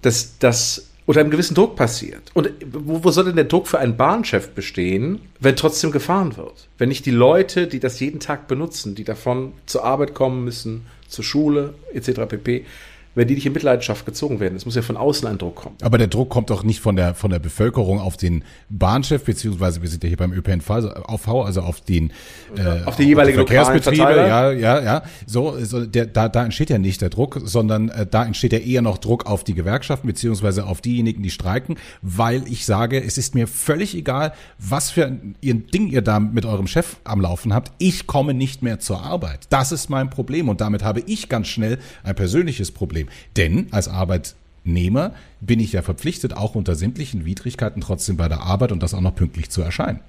dass 0.00 0.38
das 0.38 0.89
unter 1.06 1.20
einem 1.20 1.30
gewissen 1.30 1.54
Druck 1.54 1.76
passiert. 1.76 2.22
Und 2.34 2.50
wo, 2.72 3.04
wo 3.04 3.10
soll 3.10 3.24
denn 3.26 3.36
der 3.36 3.44
Druck 3.44 3.66
für 3.66 3.78
einen 3.78 3.96
Bahnchef 3.96 4.50
bestehen, 4.50 5.20
wenn 5.40 5.56
trotzdem 5.56 5.90
gefahren 5.90 6.36
wird? 6.36 6.68
Wenn 6.78 6.88
nicht 6.88 7.06
die 7.06 7.10
Leute, 7.10 7.66
die 7.66 7.80
das 7.80 8.00
jeden 8.00 8.20
Tag 8.20 8.48
benutzen, 8.48 8.94
die 8.94 9.04
davon 9.04 9.52
zur 9.66 9.84
Arbeit 9.84 10.14
kommen 10.14 10.44
müssen, 10.44 10.86
zur 11.08 11.24
Schule 11.24 11.74
etc. 11.92 12.20
pp., 12.28 12.64
wenn 13.14 13.26
die 13.26 13.34
nicht 13.34 13.46
in 13.46 13.52
Mitleidenschaft 13.52 14.06
gezogen 14.06 14.40
werden. 14.40 14.56
Es 14.56 14.64
muss 14.64 14.74
ja 14.74 14.82
von 14.82 14.96
außen 14.96 15.26
ein 15.26 15.38
Druck 15.38 15.56
kommen. 15.56 15.76
Aber 15.82 15.98
der 15.98 16.06
Druck 16.06 16.28
kommt 16.28 16.50
doch 16.50 16.62
nicht 16.62 16.80
von 16.80 16.96
der, 16.96 17.14
von 17.14 17.30
der 17.30 17.38
Bevölkerung 17.38 18.00
auf 18.00 18.16
den 18.16 18.44
Bahnchef, 18.68 19.24
beziehungsweise 19.24 19.82
wir 19.82 19.88
sind 19.88 20.04
ja 20.04 20.08
hier 20.08 20.16
beim 20.16 20.32
ÖPNV, 20.32 20.70
also 20.70 21.60
auf 21.62 21.80
den, 21.80 22.12
äh, 22.56 22.84
auf 22.84 22.96
die 22.96 23.04
jeweilige 23.04 23.38
Verkehrsbetriebe, 23.38 24.02
ja, 24.02 24.52
ja, 24.52 24.82
ja. 24.82 25.02
So, 25.26 25.56
so 25.64 25.84
der, 25.84 26.06
da, 26.06 26.28
da 26.28 26.44
entsteht 26.44 26.70
ja 26.70 26.78
nicht 26.78 27.02
der 27.02 27.10
Druck, 27.10 27.40
sondern 27.44 27.88
äh, 27.88 28.06
da 28.06 28.24
entsteht 28.24 28.52
ja 28.52 28.58
eher 28.58 28.82
noch 28.82 28.98
Druck 28.98 29.26
auf 29.26 29.44
die 29.44 29.54
Gewerkschaften, 29.54 30.06
beziehungsweise 30.06 30.66
auf 30.66 30.80
diejenigen, 30.80 31.22
die 31.22 31.30
streiken, 31.30 31.76
weil 32.02 32.44
ich 32.46 32.64
sage, 32.64 33.02
es 33.02 33.18
ist 33.18 33.34
mir 33.34 33.46
völlig 33.46 33.96
egal, 33.96 34.32
was 34.58 34.90
für 34.90 35.06
ein 35.06 35.34
Ding 35.42 35.88
ihr 35.88 36.02
da 36.02 36.20
mit 36.20 36.46
eurem 36.46 36.66
Chef 36.66 36.96
am 37.04 37.20
Laufen 37.20 37.52
habt. 37.52 37.72
Ich 37.78 38.06
komme 38.06 38.34
nicht 38.34 38.62
mehr 38.62 38.78
zur 38.78 39.02
Arbeit. 39.02 39.46
Das 39.50 39.72
ist 39.72 39.90
mein 39.90 40.10
Problem 40.10 40.48
und 40.48 40.60
damit 40.60 40.84
habe 40.84 41.00
ich 41.06 41.28
ganz 41.28 41.48
schnell 41.48 41.78
ein 42.04 42.14
persönliches 42.14 42.70
Problem. 42.70 42.99
Problem. 43.06 43.08
Denn 43.36 43.66
als 43.72 43.88
Arbeitnehmer 43.88 45.14
bin 45.40 45.60
ich 45.60 45.72
ja 45.72 45.82
verpflichtet, 45.82 46.36
auch 46.36 46.54
unter 46.54 46.74
sämtlichen 46.74 47.24
Widrigkeiten 47.24 47.80
trotzdem 47.80 48.16
bei 48.16 48.28
der 48.28 48.42
Arbeit 48.42 48.72
und 48.72 48.82
das 48.82 48.94
auch 48.94 49.00
noch 49.00 49.14
pünktlich 49.14 49.50
zu 49.50 49.62
erscheinen. 49.62 50.00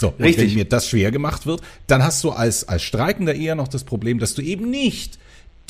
So, 0.00 0.08
Richtig. 0.18 0.44
Und 0.44 0.50
wenn 0.50 0.54
mir 0.54 0.64
das 0.64 0.88
schwer 0.88 1.10
gemacht 1.10 1.46
wird, 1.46 1.62
dann 1.86 2.02
hast 2.02 2.22
du 2.24 2.30
als, 2.30 2.68
als 2.68 2.82
Streikender 2.82 3.34
eher 3.34 3.54
noch 3.54 3.68
das 3.68 3.84
Problem, 3.84 4.18
dass 4.18 4.34
du 4.34 4.42
eben 4.42 4.70
nicht 4.70 5.18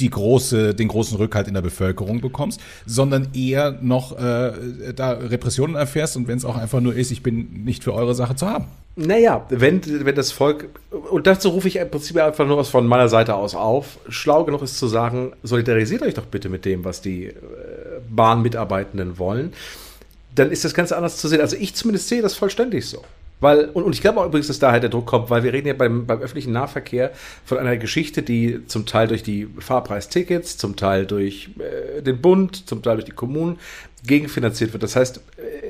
die 0.01 0.11
große, 0.11 0.75
den 0.75 0.89
großen 0.89 1.17
Rückhalt 1.17 1.49
in 1.49 1.55
der 1.55 1.63
Bevölkerung 1.63 2.21
bekommst, 2.21 2.61
sondern 2.87 3.35
eher 3.35 3.79
noch 3.83 4.17
äh, 4.17 4.93
da 4.95 5.13
Repressionen 5.13 5.75
erfährst 5.75 6.17
und 6.17 6.29
wenn 6.29 6.39
es 6.39 6.45
auch 6.45 6.57
einfach 6.57 6.81
nur 6.81 6.95
ist, 6.95 7.11
ich 7.11 7.23
bin 7.23 7.65
nicht 7.65 7.83
für 7.83 7.95
eure 7.95 8.15
Sache 8.15 8.37
zu 8.37 8.47
haben. 8.49 8.67
Naja, 9.01 9.47
wenn, 9.49 9.81
wenn 10.05 10.15
das 10.17 10.33
Volk, 10.33 10.71
und 10.91 11.29
dazu 11.29 11.51
rufe 11.51 11.69
ich 11.69 11.77
im 11.77 11.89
Prinzip 11.89 12.17
einfach 12.17 12.45
nur 12.45 12.57
was 12.57 12.69
von 12.69 12.85
meiner 12.85 13.09
Seite 13.09 13.37
aus 13.37 13.55
auf, 13.55 13.99
schlau 14.09 14.43
genug 14.43 14.61
ist 14.63 14.77
zu 14.77 14.89
sagen, 14.89 15.35
solidarisiert 15.45 16.03
euch 16.03 16.15
doch 16.15 16.27
bitte 16.27 16.49
mit 16.49 16.65
dem, 16.65 16.85
was 16.85 17.01
die 17.01 17.27
äh, 17.27 17.35
Bahnmitarbeitenden 18.11 19.17
wollen, 19.17 19.53
dann 20.35 20.51
ist 20.51 20.65
das 20.65 20.75
Ganze 20.75 20.97
anders 20.97 21.17
zu 21.17 21.29
sehen. 21.29 21.41
Also 21.41 21.55
ich 21.55 21.77
zumindest 21.77 22.09
sehe 22.09 22.23
das 22.23 22.35
vollständig 22.35 22.87
so. 22.87 23.05
Weil, 23.39 23.67
und, 23.67 23.85
und 23.85 23.95
ich 23.95 24.01
glaube 24.01 24.21
auch 24.21 24.27
übrigens, 24.27 24.49
dass 24.49 24.59
daher 24.59 24.81
der 24.81 24.91
Druck 24.91 25.07
kommt, 25.07 25.31
weil 25.31 25.45
wir 25.45 25.53
reden 25.53 25.69
ja 25.69 25.75
beim, 25.75 26.05
beim 26.05 26.21
öffentlichen 26.21 26.51
Nahverkehr 26.51 27.13
von 27.45 27.59
einer 27.59 27.77
Geschichte, 27.77 28.25
die 28.25 28.67
zum 28.67 28.85
Teil 28.85 29.07
durch 29.07 29.23
die 29.23 29.47
Fahrpreistickets, 29.61 30.57
zum 30.57 30.75
Teil 30.75 31.07
durch 31.07 31.51
äh, 31.61 32.03
den 32.03 32.21
Bund, 32.21 32.69
zum 32.69 32.83
Teil 32.83 32.97
durch 32.97 33.05
die 33.05 33.13
Kommunen 33.13 33.61
gegenfinanziert 34.05 34.73
wird. 34.73 34.83
Das 34.83 34.97
heißt, 34.97 35.21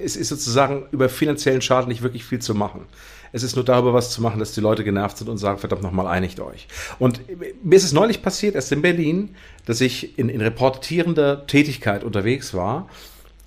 es 0.09 0.17
ist 0.17 0.29
sozusagen 0.29 0.87
über 0.91 1.09
finanziellen 1.09 1.63
Schaden 1.63 1.89
nicht 1.89 2.03
wirklich 2.03 2.25
viel 2.25 2.41
zu 2.41 2.55
machen. 2.55 2.87
Es 3.33 3.43
ist 3.43 3.57
nur 3.57 3.65
darüber 3.65 3.93
was 3.93 4.11
zu 4.11 4.23
machen, 4.23 4.39
dass 4.39 4.53
die 4.53 4.61
Leute 4.61 4.85
genervt 4.85 5.19
sind 5.19 5.29
und 5.29 5.39
sagen, 5.39 5.59
verdammt 5.59 5.83
nochmal, 5.83 6.07
einigt 6.07 6.41
euch. 6.41 6.67
Und 6.99 7.21
mir 7.63 7.77
ist 7.77 7.85
es 7.85 7.93
neulich 7.93 8.23
passiert, 8.23 8.55
erst 8.55 8.73
in 8.73 8.83
Berlin, 8.83 9.37
dass 9.67 9.81
ich 9.81 10.19
in, 10.19 10.29
in 10.29 10.41
reportierender 10.41 11.47
Tätigkeit 11.47 12.05
unterwegs 12.05 12.55
war 12.55 12.89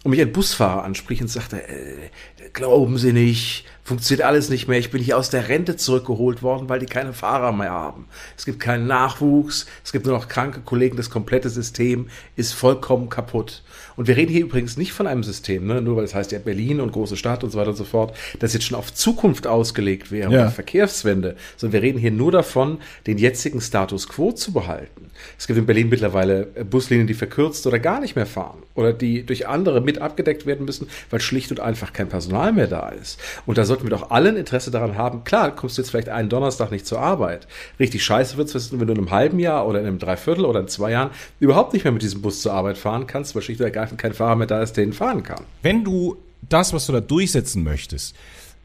und 0.04 0.12
mich 0.12 0.22
ein 0.22 0.32
Busfahrer 0.32 0.84
anspricht 0.84 1.22
und 1.22 1.28
sagte, 1.28 1.62
äh, 1.68 2.10
glauben 2.54 2.98
Sie 2.98 3.14
nicht, 3.14 3.66
funktioniert 3.84 4.26
alles 4.26 4.50
nicht 4.50 4.68
mehr. 4.68 4.80
Ich 4.80 4.90
bin 4.90 5.02
hier 5.02 5.18
aus 5.18 5.30
der 5.30 5.48
Rente 5.48 5.76
zurückgeholt 5.76 6.42
worden, 6.42 6.70
weil 6.70 6.80
die 6.80 6.86
keine 6.88 7.14
Fahrer 7.14 7.52
mehr 7.52 7.72
haben. 7.72 8.06
Es 8.38 8.46
gibt 8.46 8.60
keinen 8.60 8.88
Nachwuchs, 8.88 9.68
es 9.84 9.92
gibt 9.92 10.06
nur 10.06 10.16
noch 10.16 10.28
kranke 10.28 10.62
Kollegen, 10.62 10.98
das 10.98 11.10
komplette 11.10 11.50
System 11.50 12.10
ist 12.36 12.54
vollkommen 12.54 13.10
kaputt. 13.10 13.64
Und 13.96 14.08
wir 14.08 14.18
reden 14.18 14.32
hier 14.32 14.42
übrigens 14.42 14.78
nicht 14.78 14.94
von 14.94 15.08
einem 15.08 15.24
System, 15.24 15.68
ne? 15.68 15.82
nur 15.82 15.98
weil 15.98 16.06
es 16.06 16.16
heißt 16.16 16.32
ja 16.32 16.40
Berlin 16.40 16.80
und 16.82 16.92
große 16.92 17.18
Stadt 17.18 17.44
und 17.44 17.52
so 17.52 17.60
weiter 17.60 17.72
und 17.72 17.76
so 17.76 17.84
fort, 17.84 18.16
das 18.40 18.54
jetzt 18.54 18.66
schon 18.66 18.78
auf 18.78 18.94
Zukunft 18.94 19.46
ausgelegt 19.46 20.12
wäre, 20.12 20.32
ja. 20.32 20.50
Verkehrswende, 20.50 21.36
sondern 21.58 21.74
wir 21.74 21.82
reden 21.82 22.00
hier 22.00 22.12
nur 22.12 22.32
davon, 22.32 22.80
den 23.08 23.18
jetzigen 23.18 23.62
Status 23.62 24.08
quo 24.08 24.32
zu 24.32 24.54
behalten. 24.54 25.01
Es 25.38 25.48
gibt 25.48 25.58
in 25.60 25.66
Berlin 25.66 25.90
mittlerweile 25.90 26.46
Buslinien, 26.46 27.08
die 27.08 27.14
verkürzt 27.14 27.66
oder 27.68 27.80
gar 27.80 28.00
nicht 28.00 28.16
mehr 28.16 28.26
fahren 28.26 28.64
oder 28.76 28.94
die 28.94 29.26
durch 29.26 29.48
andere 29.48 29.82
mit 29.82 30.00
abgedeckt 30.00 30.46
werden 30.46 30.66
müssen, 30.66 30.88
weil 31.10 31.22
schlicht 31.22 31.52
und 31.52 31.60
einfach 31.60 31.94
kein 31.94 32.10
Personal 32.10 32.52
mehr 32.54 32.68
da 32.68 32.90
ist. 32.90 33.20
Und 33.46 33.58
da 33.58 33.66
sollten 33.66 33.84
wir 33.84 33.90
doch 33.90 34.12
alle 34.12 34.30
ein 34.30 34.38
Interesse 34.38 34.72
daran 34.72 34.98
haben. 34.98 35.24
Klar, 35.24 35.56
kommst 35.56 35.78
du 35.78 35.82
jetzt 35.82 35.92
vielleicht 35.92 36.10
einen 36.10 36.30
Donnerstag 36.30 36.72
nicht 36.72 36.86
zur 36.86 37.00
Arbeit. 37.00 37.48
Richtig 37.80 38.04
scheiße 38.04 38.38
wird 38.38 38.54
es, 38.54 38.72
wenn 38.72 38.80
du 38.80 38.94
in 38.94 39.00
einem 39.00 39.12
halben 39.12 39.40
Jahr 39.40 39.68
oder 39.68 39.80
in 39.80 39.86
einem 39.86 40.00
Dreiviertel 40.00 40.46
oder 40.46 40.60
in 40.62 40.68
zwei 40.68 40.92
Jahren 40.92 41.12
überhaupt 41.40 41.74
nicht 41.74 41.84
mehr 41.84 41.92
mit 41.92 42.02
diesem 42.02 42.22
Bus 42.22 42.42
zur 42.42 42.54
Arbeit 42.54 42.78
fahren 42.78 43.08
kannst, 43.08 43.36
weil 43.36 43.42
schlicht 43.42 43.60
und 43.60 43.66
ergreifend 43.66 44.00
kein 44.00 44.14
Fahrer 44.14 44.36
mehr 44.36 44.48
da 44.48 44.62
ist, 44.62 44.78
der 44.78 44.84
ihn 44.84 44.94
fahren 44.94 45.24
kann. 45.24 45.44
Wenn 45.62 45.84
du 45.84 46.18
das, 46.48 46.74
was 46.74 46.86
du 46.88 46.94
da 46.94 47.02
durchsetzen 47.02 47.64
möchtest, 47.64 48.16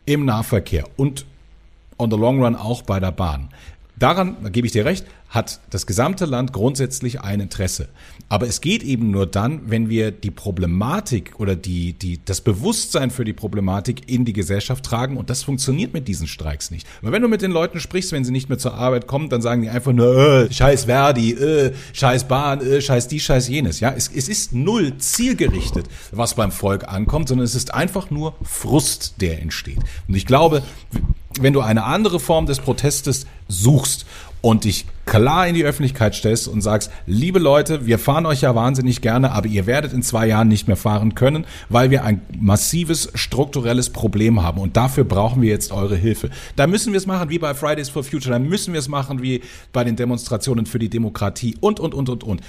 im 0.04 0.24
Nahverkehr 0.24 0.84
und 0.96 1.26
on 1.98 2.10
the 2.10 2.16
long 2.16 2.42
run 2.42 2.56
auch 2.56 2.82
bei 2.82 3.00
der 3.00 3.12
Bahn, 3.12 3.48
daran, 3.96 4.36
da 4.42 4.48
gebe 4.48 4.66
ich 4.66 4.72
dir 4.72 4.84
recht, 4.84 5.06
hat 5.28 5.60
das 5.70 5.86
gesamte 5.86 6.24
Land 6.24 6.52
grundsätzlich 6.52 7.20
ein 7.20 7.40
Interesse. 7.40 7.88
Aber 8.28 8.48
es 8.48 8.60
geht 8.60 8.82
eben 8.82 9.10
nur 9.10 9.26
dann, 9.26 9.70
wenn 9.70 9.88
wir 9.88 10.10
die 10.10 10.30
Problematik 10.30 11.38
oder 11.38 11.54
die, 11.54 11.92
die, 11.92 12.24
das 12.24 12.40
Bewusstsein 12.40 13.10
für 13.10 13.24
die 13.24 13.32
Problematik 13.32 14.10
in 14.10 14.24
die 14.24 14.32
Gesellschaft 14.32 14.84
tragen. 14.84 15.16
Und 15.16 15.30
das 15.30 15.44
funktioniert 15.44 15.92
mit 15.92 16.08
diesen 16.08 16.26
Streiks 16.26 16.70
nicht. 16.70 16.86
Aber 17.02 17.12
wenn 17.12 17.22
du 17.22 17.28
mit 17.28 17.42
den 17.42 17.52
Leuten 17.52 17.78
sprichst, 17.78 18.12
wenn 18.12 18.24
sie 18.24 18.32
nicht 18.32 18.48
mehr 18.48 18.58
zur 18.58 18.74
Arbeit 18.74 19.06
kommen, 19.06 19.28
dann 19.28 19.42
sagen 19.42 19.62
die 19.62 19.68
einfach 19.68 19.92
nur, 19.92 20.16
äh, 20.16 20.52
scheiß 20.52 20.84
Verdi, 20.84 21.32
äh, 21.32 21.72
scheiß 21.92 22.26
Bahn, 22.26 22.60
äh, 22.60 22.80
scheiß 22.80 23.06
die, 23.08 23.20
scheiß 23.20 23.48
jenes. 23.48 23.78
Ja, 23.80 23.92
es, 23.96 24.10
es 24.12 24.28
ist 24.28 24.52
null 24.52 24.98
zielgerichtet, 24.98 25.86
was 26.10 26.34
beim 26.34 26.50
Volk 26.50 26.88
ankommt, 26.88 27.28
sondern 27.28 27.44
es 27.44 27.54
ist 27.54 27.74
einfach 27.74 28.10
nur 28.10 28.34
Frust, 28.42 29.20
der 29.20 29.40
entsteht. 29.40 29.78
Und 30.08 30.16
ich 30.16 30.26
glaube, 30.26 30.62
wenn 31.42 31.52
du 31.52 31.60
eine 31.60 31.84
andere 31.84 32.20
Form 32.20 32.46
des 32.46 32.60
Protestes 32.60 33.26
suchst 33.48 34.06
und 34.40 34.64
dich 34.64 34.86
klar 35.06 35.46
in 35.46 35.54
die 35.54 35.64
Öffentlichkeit 35.64 36.14
stellst 36.14 36.46
und 36.46 36.60
sagst, 36.60 36.90
liebe 37.06 37.38
Leute, 37.38 37.86
wir 37.86 37.98
fahren 37.98 38.26
euch 38.26 38.42
ja 38.42 38.54
wahnsinnig 38.54 39.00
gerne, 39.00 39.32
aber 39.32 39.46
ihr 39.46 39.66
werdet 39.66 39.92
in 39.92 40.02
zwei 40.02 40.26
Jahren 40.26 40.48
nicht 40.48 40.66
mehr 40.66 40.76
fahren 40.76 41.14
können, 41.14 41.46
weil 41.68 41.90
wir 41.90 42.04
ein 42.04 42.20
massives 42.38 43.10
strukturelles 43.14 43.90
Problem 43.90 44.42
haben 44.42 44.60
und 44.60 44.76
dafür 44.76 45.04
brauchen 45.04 45.42
wir 45.42 45.50
jetzt 45.50 45.72
eure 45.72 45.96
Hilfe. 45.96 46.30
Da 46.54 46.66
müssen 46.66 46.92
wir 46.92 46.98
es 46.98 47.06
machen 47.06 47.28
wie 47.30 47.38
bei 47.38 47.54
Fridays 47.54 47.88
for 47.88 48.04
Future, 48.04 48.32
da 48.32 48.38
müssen 48.38 48.72
wir 48.72 48.80
es 48.80 48.88
machen 48.88 49.22
wie 49.22 49.42
bei 49.72 49.84
den 49.84 49.96
Demonstrationen 49.96 50.66
für 50.66 50.78
die 50.78 50.90
Demokratie 50.90 51.56
und, 51.60 51.80
und, 51.80 51.94
und, 51.94 52.08
und, 52.08 52.24
und. 52.24 52.40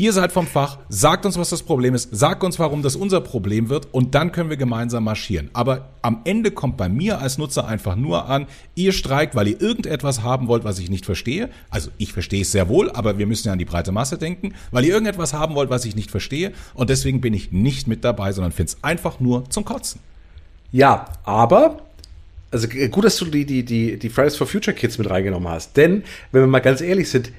Ihr 0.00 0.12
seid 0.12 0.30
vom 0.30 0.46
Fach, 0.46 0.78
sagt 0.88 1.26
uns, 1.26 1.36
was 1.38 1.50
das 1.50 1.64
Problem 1.64 1.92
ist, 1.92 2.10
sagt 2.16 2.44
uns, 2.44 2.60
warum 2.60 2.82
das 2.82 2.94
unser 2.94 3.20
Problem 3.20 3.68
wird 3.68 3.88
und 3.90 4.14
dann 4.14 4.30
können 4.30 4.48
wir 4.48 4.56
gemeinsam 4.56 5.02
marschieren. 5.02 5.50
Aber 5.54 5.88
am 6.02 6.20
Ende 6.22 6.52
kommt 6.52 6.76
bei 6.76 6.88
mir 6.88 7.20
als 7.20 7.36
Nutzer 7.36 7.66
einfach 7.66 7.96
nur 7.96 8.26
an, 8.26 8.46
ihr 8.76 8.92
streikt, 8.92 9.34
weil 9.34 9.48
ihr 9.48 9.60
irgendetwas 9.60 10.22
haben 10.22 10.46
wollt, 10.46 10.62
was 10.62 10.78
ich 10.78 10.88
nicht 10.88 11.04
verstehe. 11.04 11.50
Also 11.68 11.90
ich 11.98 12.12
verstehe 12.12 12.42
es 12.42 12.52
sehr 12.52 12.68
wohl, 12.68 12.92
aber 12.92 13.18
wir 13.18 13.26
müssen 13.26 13.48
ja 13.48 13.52
an 13.52 13.58
die 13.58 13.64
breite 13.64 13.90
Masse 13.90 14.18
denken, 14.18 14.54
weil 14.70 14.84
ihr 14.84 14.92
irgendetwas 14.92 15.32
haben 15.32 15.56
wollt, 15.56 15.68
was 15.68 15.84
ich 15.84 15.96
nicht 15.96 16.12
verstehe 16.12 16.52
und 16.74 16.90
deswegen 16.90 17.20
bin 17.20 17.34
ich 17.34 17.50
nicht 17.50 17.88
mit 17.88 18.04
dabei, 18.04 18.30
sondern 18.30 18.52
finde 18.52 18.70
es 18.70 18.84
einfach 18.84 19.18
nur 19.18 19.50
zum 19.50 19.64
Kotzen. 19.64 20.00
Ja, 20.70 21.06
aber 21.24 21.78
also 22.52 22.68
gut, 22.68 23.04
dass 23.04 23.16
du 23.16 23.24
die, 23.24 23.44
die, 23.44 23.64
die, 23.64 23.98
die 23.98 24.08
Fridays 24.10 24.36
for 24.36 24.46
Future 24.46 24.76
Kids 24.76 24.96
mit 24.96 25.10
reingenommen 25.10 25.48
hast. 25.48 25.76
Denn, 25.76 26.04
wenn 26.30 26.42
wir 26.42 26.46
mal 26.46 26.60
ganz 26.60 26.80
ehrlich 26.82 27.10
sind, 27.10 27.32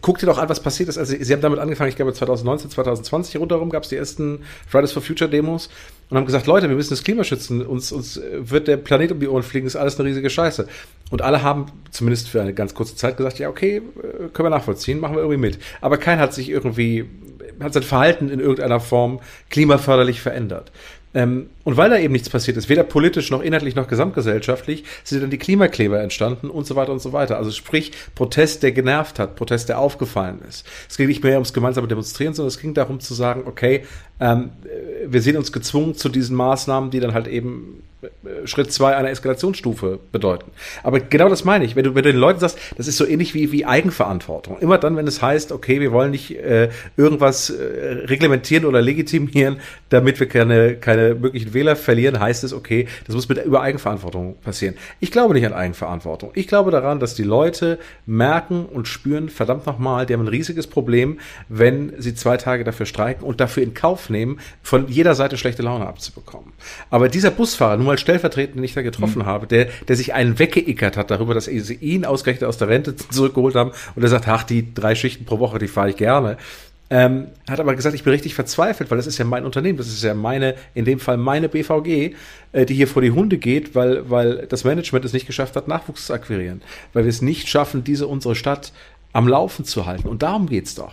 guck 0.00 0.18
dir 0.18 0.26
doch 0.26 0.38
an, 0.38 0.48
was 0.48 0.60
passiert 0.60 0.88
ist. 0.88 0.98
Also, 0.98 1.14
sie 1.18 1.32
haben 1.32 1.40
damit 1.40 1.58
angefangen, 1.58 1.88
ich 1.88 1.96
glaube 1.96 2.12
2019, 2.12 2.70
2020 2.70 3.38
rundherum 3.38 3.70
gab 3.70 3.84
es 3.84 3.88
die 3.88 3.96
ersten 3.96 4.40
Fridays 4.66 4.92
for 4.92 5.02
Future 5.02 5.30
Demos 5.30 5.70
und 6.10 6.16
haben 6.16 6.26
gesagt, 6.26 6.46
Leute, 6.46 6.68
wir 6.68 6.76
müssen 6.76 6.90
das 6.90 7.02
Klima 7.02 7.24
schützen, 7.24 7.64
uns, 7.64 7.90
uns 7.90 8.20
wird 8.38 8.68
der 8.68 8.76
Planet 8.76 9.12
um 9.12 9.20
die 9.20 9.28
Ohren 9.28 9.42
fliegen, 9.42 9.66
ist 9.66 9.76
alles 9.76 9.98
eine 9.98 10.08
riesige 10.08 10.28
Scheiße. 10.28 10.68
Und 11.10 11.22
alle 11.22 11.42
haben 11.42 11.66
zumindest 11.90 12.28
für 12.28 12.40
eine 12.40 12.54
ganz 12.54 12.74
kurze 12.74 12.96
Zeit 12.96 13.16
gesagt, 13.16 13.38
ja, 13.38 13.48
okay, 13.48 13.76
äh, 13.76 14.28
können 14.32 14.46
wir 14.46 14.50
nachvollziehen, 14.50 15.00
machen 15.00 15.14
wir 15.14 15.22
irgendwie 15.22 15.40
mit. 15.40 15.58
Aber 15.80 15.96
keiner 15.96 16.22
hat 16.22 16.34
sich 16.34 16.48
irgendwie, 16.48 17.08
hat 17.60 17.72
sein 17.72 17.82
Verhalten 17.82 18.28
in 18.28 18.40
irgendeiner 18.40 18.80
Form 18.80 19.20
klimaförderlich 19.50 20.20
verändert. 20.20 20.70
Ähm, 21.14 21.50
und 21.64 21.76
weil 21.76 21.90
da 21.90 21.98
eben 21.98 22.12
nichts 22.12 22.30
passiert 22.30 22.56
ist, 22.56 22.68
weder 22.68 22.84
politisch 22.84 23.30
noch 23.30 23.42
inhaltlich 23.42 23.74
noch 23.74 23.88
gesamtgesellschaftlich, 23.88 24.84
sind 25.04 25.22
dann 25.22 25.30
die 25.30 25.38
Klimakleber 25.38 26.00
entstanden 26.00 26.50
und 26.50 26.66
so 26.66 26.76
weiter 26.76 26.92
und 26.92 27.00
so 27.00 27.12
weiter. 27.12 27.36
Also 27.36 27.50
sprich, 27.50 27.92
Protest, 28.14 28.62
der 28.62 28.72
genervt 28.72 29.18
hat, 29.18 29.36
Protest, 29.36 29.68
der 29.68 29.78
aufgefallen 29.78 30.40
ist. 30.48 30.66
Es 30.88 30.96
ging 30.96 31.08
nicht 31.08 31.22
mehr 31.22 31.34
ums 31.34 31.52
gemeinsame 31.52 31.88
Demonstrieren, 31.88 32.34
sondern 32.34 32.48
es 32.48 32.58
ging 32.58 32.74
darum 32.74 33.00
zu 33.00 33.14
sagen, 33.14 33.42
okay, 33.46 33.84
ähm, 34.20 34.50
wir 35.06 35.20
sehen 35.20 35.36
uns 35.36 35.52
gezwungen 35.52 35.94
zu 35.94 36.08
diesen 36.08 36.36
Maßnahmen, 36.36 36.90
die 36.90 37.00
dann 37.00 37.14
halt 37.14 37.28
eben 37.28 37.82
Schritt 38.46 38.72
zwei 38.72 38.96
einer 38.96 39.10
Eskalationsstufe 39.10 40.00
bedeuten. 40.10 40.50
Aber 40.82 40.98
genau 40.98 41.28
das 41.28 41.44
meine 41.44 41.64
ich. 41.64 41.76
Wenn 41.76 41.84
du, 41.84 41.94
wenn 41.94 42.02
du 42.02 42.10
den 42.10 42.20
Leuten 42.20 42.40
sagst, 42.40 42.58
das 42.76 42.88
ist 42.88 42.96
so 42.96 43.06
ähnlich 43.06 43.32
wie, 43.34 43.52
wie 43.52 43.64
Eigenverantwortung. 43.64 44.58
Immer 44.58 44.78
dann, 44.78 44.96
wenn 44.96 45.06
es 45.06 45.22
heißt, 45.22 45.52
okay, 45.52 45.80
wir 45.80 45.92
wollen 45.92 46.10
nicht 46.10 46.36
äh, 46.36 46.70
irgendwas 46.96 47.50
äh, 47.50 47.62
reglementieren 47.62 48.64
oder 48.64 48.82
legitimieren, 48.82 49.60
damit 49.88 50.18
wir 50.18 50.28
keine, 50.28 50.74
keine 50.76 51.14
möglichen 51.14 51.54
Wähler 51.54 51.76
verlieren, 51.76 52.18
heißt 52.18 52.42
es, 52.42 52.52
okay, 52.52 52.88
das 53.06 53.14
muss 53.14 53.28
mit 53.28 53.44
über 53.44 53.62
Eigenverantwortung 53.62 54.36
passieren. 54.40 54.74
Ich 54.98 55.12
glaube 55.12 55.34
nicht 55.34 55.46
an 55.46 55.52
Eigenverantwortung. 55.52 56.32
Ich 56.34 56.48
glaube 56.48 56.72
daran, 56.72 56.98
dass 56.98 57.14
die 57.14 57.22
Leute 57.22 57.78
merken 58.04 58.66
und 58.66 58.88
spüren, 58.88 59.28
verdammt 59.28 59.66
nochmal, 59.66 60.06
die 60.06 60.14
haben 60.14 60.22
ein 60.22 60.28
riesiges 60.28 60.66
Problem, 60.66 61.20
wenn 61.48 61.92
sie 61.98 62.14
zwei 62.16 62.36
Tage 62.36 62.64
dafür 62.64 62.86
streiken 62.86 63.24
und 63.24 63.40
dafür 63.40 63.62
in 63.62 63.74
Kauf 63.74 64.10
nehmen, 64.10 64.40
von 64.62 64.88
jeder 64.88 65.14
Seite 65.14 65.36
schlechte 65.36 65.62
Laune 65.62 65.86
abzubekommen. 65.86 66.52
Aber 66.90 67.08
dieser 67.08 67.30
Busfahrer, 67.30 67.76
nun 67.76 67.91
mal 67.92 67.98
stellvertretend, 67.98 68.56
den 68.56 68.64
ich 68.64 68.74
da 68.74 68.82
getroffen 68.82 69.20
mhm. 69.20 69.26
habe, 69.26 69.46
der, 69.46 69.68
der 69.86 69.96
sich 69.96 70.14
einen 70.14 70.38
weggeickert 70.38 70.96
hat 70.96 71.10
darüber, 71.10 71.34
dass 71.34 71.44
sie 71.44 71.74
ihn 71.74 72.04
ausgerechnet 72.04 72.48
aus 72.48 72.58
der 72.58 72.68
Rente 72.68 72.96
zurückgeholt 73.10 73.54
haben 73.54 73.72
und 73.94 74.02
er 74.02 74.08
sagt, 74.08 74.26
ach, 74.28 74.44
die 74.44 74.74
drei 74.74 74.94
Schichten 74.94 75.24
pro 75.24 75.38
Woche, 75.38 75.58
die 75.58 75.68
fahre 75.68 75.90
ich 75.90 75.96
gerne. 75.96 76.38
Ähm, 76.90 77.28
hat 77.48 77.58
aber 77.58 77.74
gesagt, 77.74 77.94
ich 77.94 78.04
bin 78.04 78.12
richtig 78.12 78.34
verzweifelt, 78.34 78.90
weil 78.90 78.98
das 78.98 79.06
ist 79.06 79.16
ja 79.16 79.24
mein 79.24 79.46
Unternehmen, 79.46 79.78
das 79.78 79.88
ist 79.88 80.02
ja 80.02 80.12
meine, 80.12 80.56
in 80.74 80.84
dem 80.84 81.00
Fall 81.00 81.16
meine 81.16 81.48
BVG, 81.48 82.14
äh, 82.52 82.66
die 82.66 82.74
hier 82.74 82.86
vor 82.86 83.00
die 83.00 83.12
Hunde 83.12 83.38
geht, 83.38 83.74
weil, 83.74 84.10
weil 84.10 84.46
das 84.46 84.64
Management 84.64 85.04
es 85.06 85.14
nicht 85.14 85.26
geschafft 85.26 85.56
hat, 85.56 85.68
Nachwuchs 85.68 86.06
zu 86.06 86.12
akquirieren. 86.12 86.60
Weil 86.92 87.04
wir 87.04 87.08
es 87.08 87.22
nicht 87.22 87.48
schaffen, 87.48 87.82
diese 87.82 88.06
unsere 88.06 88.34
Stadt 88.34 88.72
am 89.14 89.26
Laufen 89.26 89.64
zu 89.64 89.86
halten. 89.86 90.06
Und 90.06 90.22
darum 90.22 90.48
geht's 90.48 90.74
doch. 90.74 90.92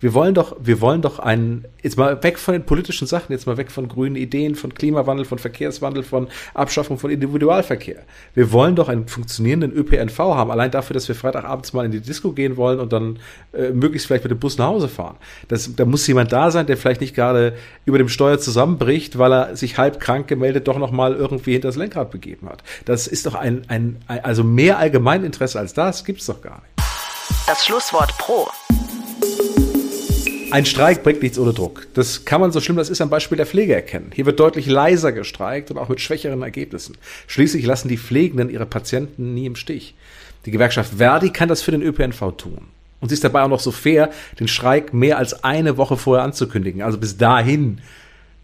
Wir 0.00 0.12
wollen 0.12 0.34
doch, 0.34 0.56
wir 0.60 0.80
wollen 0.80 1.02
doch 1.02 1.18
einen, 1.18 1.64
jetzt 1.82 1.96
mal 1.96 2.22
weg 2.22 2.38
von 2.38 2.52
den 2.52 2.64
politischen 2.64 3.06
Sachen, 3.06 3.32
jetzt 3.32 3.46
mal 3.46 3.56
weg 3.56 3.70
von 3.70 3.88
grünen 3.88 4.16
Ideen, 4.16 4.54
von 4.54 4.74
Klimawandel, 4.74 5.24
von 5.24 5.38
Verkehrswandel, 5.38 6.02
von 6.02 6.28
Abschaffung 6.52 6.98
von 6.98 7.10
Individualverkehr. 7.10 8.02
Wir 8.34 8.52
wollen 8.52 8.76
doch 8.76 8.88
einen 8.88 9.08
funktionierenden 9.08 9.72
ÖPNV 9.72 10.18
haben, 10.18 10.50
allein 10.50 10.70
dafür, 10.70 10.94
dass 10.94 11.08
wir 11.08 11.14
Freitagabends 11.14 11.72
mal 11.72 11.86
in 11.86 11.92
die 11.92 12.00
Disco 12.00 12.32
gehen 12.32 12.56
wollen 12.56 12.80
und 12.80 12.92
dann 12.92 13.18
äh, 13.52 13.70
möglichst 13.70 14.06
vielleicht 14.06 14.24
mit 14.24 14.30
dem 14.30 14.38
Bus 14.38 14.58
nach 14.58 14.66
Hause 14.66 14.88
fahren. 14.88 15.16
Das, 15.48 15.74
da 15.74 15.84
muss 15.84 16.06
jemand 16.06 16.32
da 16.32 16.50
sein, 16.50 16.66
der 16.66 16.76
vielleicht 16.76 17.00
nicht 17.00 17.14
gerade 17.14 17.54
über 17.86 17.98
dem 17.98 18.08
Steuer 18.08 18.38
zusammenbricht, 18.38 19.18
weil 19.18 19.32
er 19.32 19.56
sich 19.56 19.78
halb 19.78 20.00
krank 20.00 20.28
gemeldet 20.28 20.68
doch 20.68 20.78
noch 20.78 20.90
mal 20.90 21.14
irgendwie 21.14 21.52
hinter 21.52 21.68
das 21.68 21.76
Lenkrad 21.76 22.10
begeben 22.10 22.48
hat. 22.48 22.62
Das 22.84 23.06
ist 23.06 23.26
doch 23.26 23.34
ein, 23.34 23.62
ein, 23.68 23.96
ein 24.06 24.24
also 24.24 24.44
mehr 24.44 24.78
Allgemeininteresse 24.78 25.58
als 25.58 25.72
das 25.72 26.04
gibt's 26.04 26.26
doch 26.26 26.42
gar 26.42 26.62
nicht. 26.62 26.74
Das 27.46 27.64
Schlusswort 27.64 28.16
pro. 28.18 28.48
Ein 30.54 30.66
Streik 30.66 31.02
bringt 31.02 31.20
nichts 31.20 31.36
ohne 31.36 31.52
Druck. 31.52 31.88
Das 31.94 32.24
kann 32.24 32.40
man 32.40 32.52
so 32.52 32.60
schlimm 32.60 32.76
das 32.76 32.88
ist 32.88 33.00
am 33.00 33.10
Beispiel 33.10 33.34
der 33.34 33.44
Pflege 33.44 33.74
erkennen. 33.74 34.12
Hier 34.14 34.24
wird 34.24 34.38
deutlich 34.38 34.66
leiser 34.66 35.10
gestreikt 35.10 35.72
und 35.72 35.78
auch 35.78 35.88
mit 35.88 36.00
schwächeren 36.00 36.42
Ergebnissen. 36.42 36.96
Schließlich 37.26 37.66
lassen 37.66 37.88
die 37.88 37.98
Pflegenden 37.98 38.50
ihre 38.50 38.64
Patienten 38.64 39.34
nie 39.34 39.46
im 39.46 39.56
Stich. 39.56 39.96
Die 40.46 40.52
Gewerkschaft 40.52 40.94
Verdi 40.98 41.30
kann 41.30 41.48
das 41.48 41.60
für 41.60 41.72
den 41.72 41.82
ÖPNV 41.82 42.36
tun. 42.36 42.68
Und 43.00 43.08
sie 43.08 43.14
ist 43.14 43.24
dabei 43.24 43.42
auch 43.42 43.48
noch 43.48 43.58
so 43.58 43.72
fair, 43.72 44.10
den 44.38 44.46
Streik 44.46 44.94
mehr 44.94 45.18
als 45.18 45.42
eine 45.42 45.76
Woche 45.76 45.96
vorher 45.96 46.24
anzukündigen. 46.24 46.82
Also 46.82 46.98
bis 46.98 47.16
dahin 47.16 47.80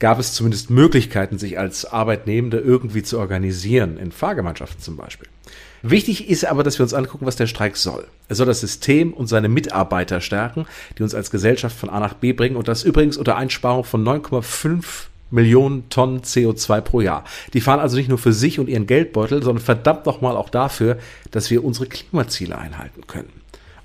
gab 0.00 0.18
es 0.18 0.32
zumindest 0.32 0.68
Möglichkeiten, 0.68 1.38
sich 1.38 1.60
als 1.60 1.84
Arbeitnehmende 1.84 2.58
irgendwie 2.58 3.04
zu 3.04 3.20
organisieren, 3.20 3.98
in 3.98 4.10
Fahrgemeinschaften 4.10 4.82
zum 4.82 4.96
Beispiel. 4.96 5.28
Wichtig 5.82 6.28
ist 6.28 6.44
aber, 6.44 6.62
dass 6.62 6.78
wir 6.78 6.82
uns 6.82 6.94
angucken, 6.94 7.26
was 7.26 7.36
der 7.36 7.46
Streik 7.46 7.76
soll. 7.76 8.06
Er 8.28 8.36
soll 8.36 8.46
das 8.46 8.60
System 8.60 9.12
und 9.12 9.28
seine 9.28 9.48
Mitarbeiter 9.48 10.20
stärken, 10.20 10.66
die 10.98 11.02
uns 11.02 11.14
als 11.14 11.30
Gesellschaft 11.30 11.76
von 11.76 11.88
A 11.88 12.00
nach 12.00 12.14
B 12.14 12.32
bringen 12.32 12.56
und 12.56 12.68
das 12.68 12.84
übrigens 12.84 13.16
unter 13.16 13.36
Einsparung 13.36 13.84
von 13.84 14.04
9,5 14.04 14.84
Millionen 15.30 15.88
Tonnen 15.88 16.22
CO2 16.22 16.80
pro 16.80 17.00
Jahr. 17.00 17.24
Die 17.54 17.60
fahren 17.60 17.80
also 17.80 17.96
nicht 17.96 18.08
nur 18.08 18.18
für 18.18 18.32
sich 18.32 18.58
und 18.58 18.68
ihren 18.68 18.86
Geldbeutel, 18.86 19.42
sondern 19.42 19.64
verdammt 19.64 20.06
nochmal 20.06 20.36
auch 20.36 20.50
dafür, 20.50 20.98
dass 21.30 21.50
wir 21.50 21.64
unsere 21.64 21.86
Klimaziele 21.86 22.58
einhalten 22.58 23.06
können. 23.06 23.32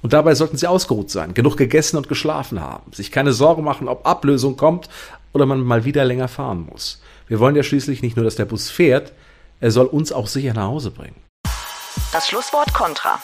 Und 0.02 0.14
dabei 0.14 0.36
sollten 0.36 0.58
sie 0.58 0.68
ausgeruht 0.68 1.10
sein, 1.10 1.34
genug 1.34 1.58
gegessen 1.58 1.98
und 1.98 2.10
geschlafen 2.10 2.62
haben, 2.62 2.92
sich 2.94 3.12
keine 3.12 3.34
Sorgen 3.34 3.64
machen, 3.64 3.88
ob 3.88 4.06
Ablösung 4.06 4.58
kommt 4.58 4.90
oder 5.34 5.46
man 5.46 5.62
mal 5.62 5.86
wieder 5.86 6.06
länger 6.06 6.28
fahren 6.28 6.68
muss. 6.70 7.02
Wir 7.28 7.40
wollen 7.40 7.56
ja 7.56 7.64
schließlich 7.64 8.02
nicht 8.02 8.16
nur, 8.16 8.26
dass 8.26 8.36
der 8.36 8.46
Bus 8.46 8.70
fährt, 8.70 9.14
er 9.62 9.72
soll 9.72 9.86
uns 9.86 10.12
auch 10.12 10.28
sicher 10.28 10.54
nach 10.54 10.68
Hause 10.68 10.92
bringen. 10.92 11.25
Das 12.12 12.28
Schlusswort 12.28 12.74
Contra. 12.74 13.20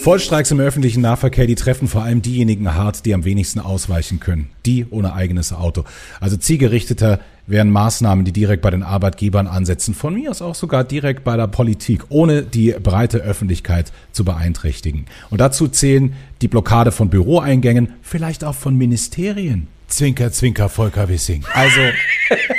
Vollstreiks 0.00 0.50
im 0.50 0.58
öffentlichen 0.58 1.00
Nahverkehr, 1.00 1.46
die 1.46 1.54
treffen 1.54 1.86
vor 1.86 2.02
allem 2.02 2.22
diejenigen 2.22 2.74
hart, 2.74 3.06
die 3.06 3.14
am 3.14 3.24
wenigsten 3.24 3.60
ausweichen 3.60 4.18
können. 4.18 4.50
Die 4.66 4.84
ohne 4.90 5.14
eigenes 5.14 5.52
Auto. 5.52 5.84
Also 6.18 6.36
zielgerichteter 6.36 7.20
wären 7.46 7.70
Maßnahmen, 7.70 8.24
die 8.24 8.32
direkt 8.32 8.62
bei 8.62 8.70
den 8.70 8.82
Arbeitgebern 8.82 9.46
ansetzen. 9.46 9.94
Von 9.94 10.14
mir 10.14 10.30
aus 10.30 10.42
auch 10.42 10.56
sogar 10.56 10.82
direkt 10.82 11.22
bei 11.22 11.36
der 11.36 11.46
Politik, 11.46 12.04
ohne 12.08 12.42
die 12.42 12.72
breite 12.72 13.18
Öffentlichkeit 13.18 13.92
zu 14.10 14.24
beeinträchtigen. 14.24 15.06
Und 15.30 15.40
dazu 15.40 15.68
zählen 15.68 16.14
die 16.40 16.48
Blockade 16.48 16.90
von 16.90 17.08
Büroeingängen, 17.08 17.94
vielleicht 18.02 18.42
auch 18.42 18.54
von 18.54 18.76
Ministerien. 18.76 19.68
Zwinker, 19.92 20.32
Zwinker, 20.32 20.70
Volker 20.70 21.10
Wissing. 21.10 21.44
Also 21.52 21.80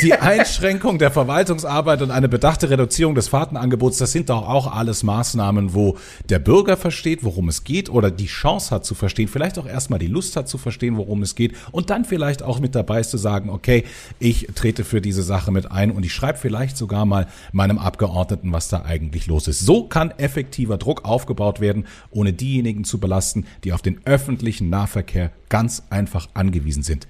die 0.04 0.14
Einschränkung 0.14 1.00
der 1.00 1.10
Verwaltungsarbeit 1.10 2.04
und 2.04 2.12
eine 2.12 2.30
bedachte 2.30 2.70
Reduzierung 2.70 3.16
des 3.16 3.28
Fahrtenangebots, 3.28 3.98
das 3.98 4.12
sind 4.12 4.30
doch 4.30 4.48
auch 4.48 4.72
alles 4.72 5.02
Maßnahmen, 5.02 5.74
wo 5.74 5.98
der 6.30 6.38
Bürger 6.38 6.78
versteht, 6.78 7.24
worum 7.24 7.50
es 7.50 7.64
geht 7.64 7.90
oder 7.90 8.12
die 8.12 8.28
Chance 8.28 8.70
hat 8.70 8.86
zu 8.86 8.94
verstehen, 8.94 9.28
vielleicht 9.28 9.58
auch 9.58 9.66
erstmal 9.66 9.98
die 9.98 10.08
Lust 10.08 10.36
hat 10.36 10.48
zu 10.48 10.60
verstehen, 10.60 10.96
worum 10.96 11.24
es 11.24 11.34
geht 11.34 11.56
und 11.72 11.90
dann 11.90 12.06
vielleicht 12.06 12.44
auch 12.44 12.60
mit 12.60 12.76
dabei 12.76 13.00
ist 13.00 13.10
zu 13.10 13.18
sagen, 13.18 13.50
okay, 13.50 13.84
ich 14.20 14.50
trete 14.54 14.84
für 14.84 15.02
diese 15.02 15.24
Sache 15.24 15.52
mit 15.52 15.72
ein 15.72 15.90
und 15.90 16.06
ich 16.06 16.14
schreibe 16.14 16.38
vielleicht 16.38 16.78
sogar 16.78 17.08
mal 17.08 17.28
meinem 17.52 17.80
Abgeordneten, 17.80 18.54
was 18.54 18.70
da 18.70 18.84
eigentlich 18.84 19.26
los 19.26 19.48
ist. 19.48 19.62
So 19.62 19.86
kann 19.86 20.12
effektiver 20.12 20.78
Druck 20.78 21.04
aufgebaut 21.04 21.62
werden, 21.62 21.88
ohne 22.12 22.32
diejenigen 22.32 22.84
zu 22.84 23.00
belasten, 23.00 23.48
die 23.64 23.74
auf 23.74 23.82
den 23.82 24.02
öffentlichen 24.06 24.70
Nahverkehr 24.70 25.32
ganz 25.50 25.82
einfach 25.90 26.30
angewiesen 26.36 26.84
sind. 26.84 27.08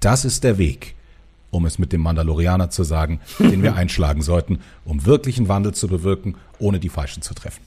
Das 0.00 0.24
ist 0.24 0.44
der 0.44 0.56
Weg, 0.56 0.94
um 1.50 1.66
es 1.66 1.78
mit 1.78 1.92
dem 1.92 2.00
Mandalorianer 2.00 2.70
zu 2.70 2.84
sagen, 2.84 3.20
den 3.38 3.62
wir 3.62 3.76
einschlagen 3.76 4.22
sollten, 4.22 4.60
um 4.84 5.04
wirklichen 5.04 5.48
Wandel 5.48 5.74
zu 5.74 5.88
bewirken, 5.88 6.36
ohne 6.58 6.80
die 6.80 6.88
Falschen 6.88 7.22
zu 7.22 7.34
treffen. 7.34 7.62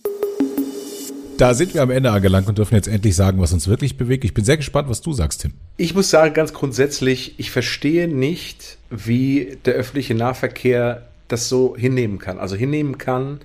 Da 1.37 1.53
sind 1.53 1.73
wir 1.73 1.81
am 1.81 1.89
Ende 1.89 2.11
angelangt 2.11 2.47
und 2.47 2.57
dürfen 2.57 2.75
jetzt 2.75 2.87
endlich 2.87 3.15
sagen, 3.15 3.39
was 3.39 3.53
uns 3.53 3.67
wirklich 3.67 3.97
bewegt. 3.97 4.23
Ich 4.23 4.33
bin 4.33 4.45
sehr 4.45 4.57
gespannt, 4.57 4.87
was 4.89 5.01
du 5.01 5.13
sagst, 5.13 5.41
Tim. 5.41 5.53
Ich 5.77 5.95
muss 5.95 6.09
sagen, 6.09 6.33
ganz 6.33 6.53
grundsätzlich, 6.53 7.39
ich 7.39 7.49
verstehe 7.49 8.07
nicht, 8.07 8.77
wie 8.89 9.57
der 9.65 9.73
öffentliche 9.73 10.13
Nahverkehr 10.13 11.07
das 11.27 11.49
so 11.49 11.75
hinnehmen 11.75 12.19
kann. 12.19 12.37
Also 12.37 12.55
hinnehmen 12.55 12.99
kann, 12.99 13.39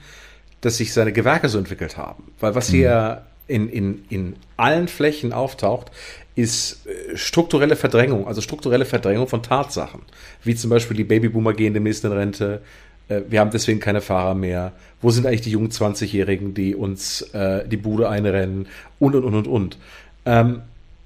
dass 0.61 0.77
sich 0.77 0.93
seine 0.93 1.13
Gewerke 1.13 1.49
so 1.49 1.59
entwickelt 1.59 1.97
haben. 1.97 2.25
Weil 2.41 2.55
was 2.55 2.69
hier 2.69 3.23
mhm. 3.49 3.55
in, 3.55 3.69
in, 3.69 4.05
in 4.11 4.37
allen 4.59 4.89
Flächen 4.89 5.33
auftaucht, 5.33 5.91
ist 6.39 6.87
äh, 6.87 7.17
strukturelle 7.17 7.75
Verdrängung, 7.75 8.27
also 8.27 8.41
strukturelle 8.41 8.85
Verdrängung 8.85 9.27
von 9.27 9.43
Tatsachen, 9.43 10.03
wie 10.45 10.55
zum 10.55 10.71
Beispiel 10.71 10.97
die 10.97 11.05
Babyboomer 11.05 11.53
gehen 11.53 11.75
demnächst 11.75 12.05
in 12.05 12.13
Rente, 12.13 12.63
äh, 13.09 13.23
wir 13.29 13.41
haben 13.41 13.51
deswegen 13.51 13.81
keine 13.81 14.01
Fahrer 14.01 14.35
mehr, 14.35 14.73
wo 15.01 15.11
sind 15.11 15.27
eigentlich 15.27 15.41
die 15.41 15.51
jungen 15.51 15.71
20-Jährigen, 15.71 16.55
die 16.55 16.75
uns 16.75 17.23
äh, 17.33 17.67
die 17.67 17.77
Bude 17.77 18.09
einrennen? 18.09 18.67
Und 19.01 19.17
und 19.17 19.25
und 19.25 19.35
und 19.35 19.47
und. 19.49 19.79
Ähm, 20.25 20.63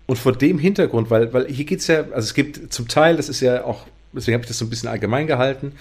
und 0.07 0.19
vor 0.19 0.33
dem 0.33 0.59
Hintergrund, 0.59 1.11
weil, 1.11 1.33
weil 1.33 1.47
hier 1.47 1.65
geht's 1.65 1.87
ja, 1.87 2.01
also 2.01 2.19
es 2.27 2.35
gibt 2.35 2.73
zum 2.73 2.89
Teil, 2.89 3.17
das 3.17 3.29
ist 3.29 3.41
ja 3.41 3.65
auch, 3.65 3.87
deswegen 4.13 4.35
habe 4.35 4.43
ich 4.43 4.49
das 4.49 4.59
so 4.59 4.67
ein 4.67 4.71
bisschen 4.71 4.89
allgemein 4.89 5.27
gehalten, 5.27 5.73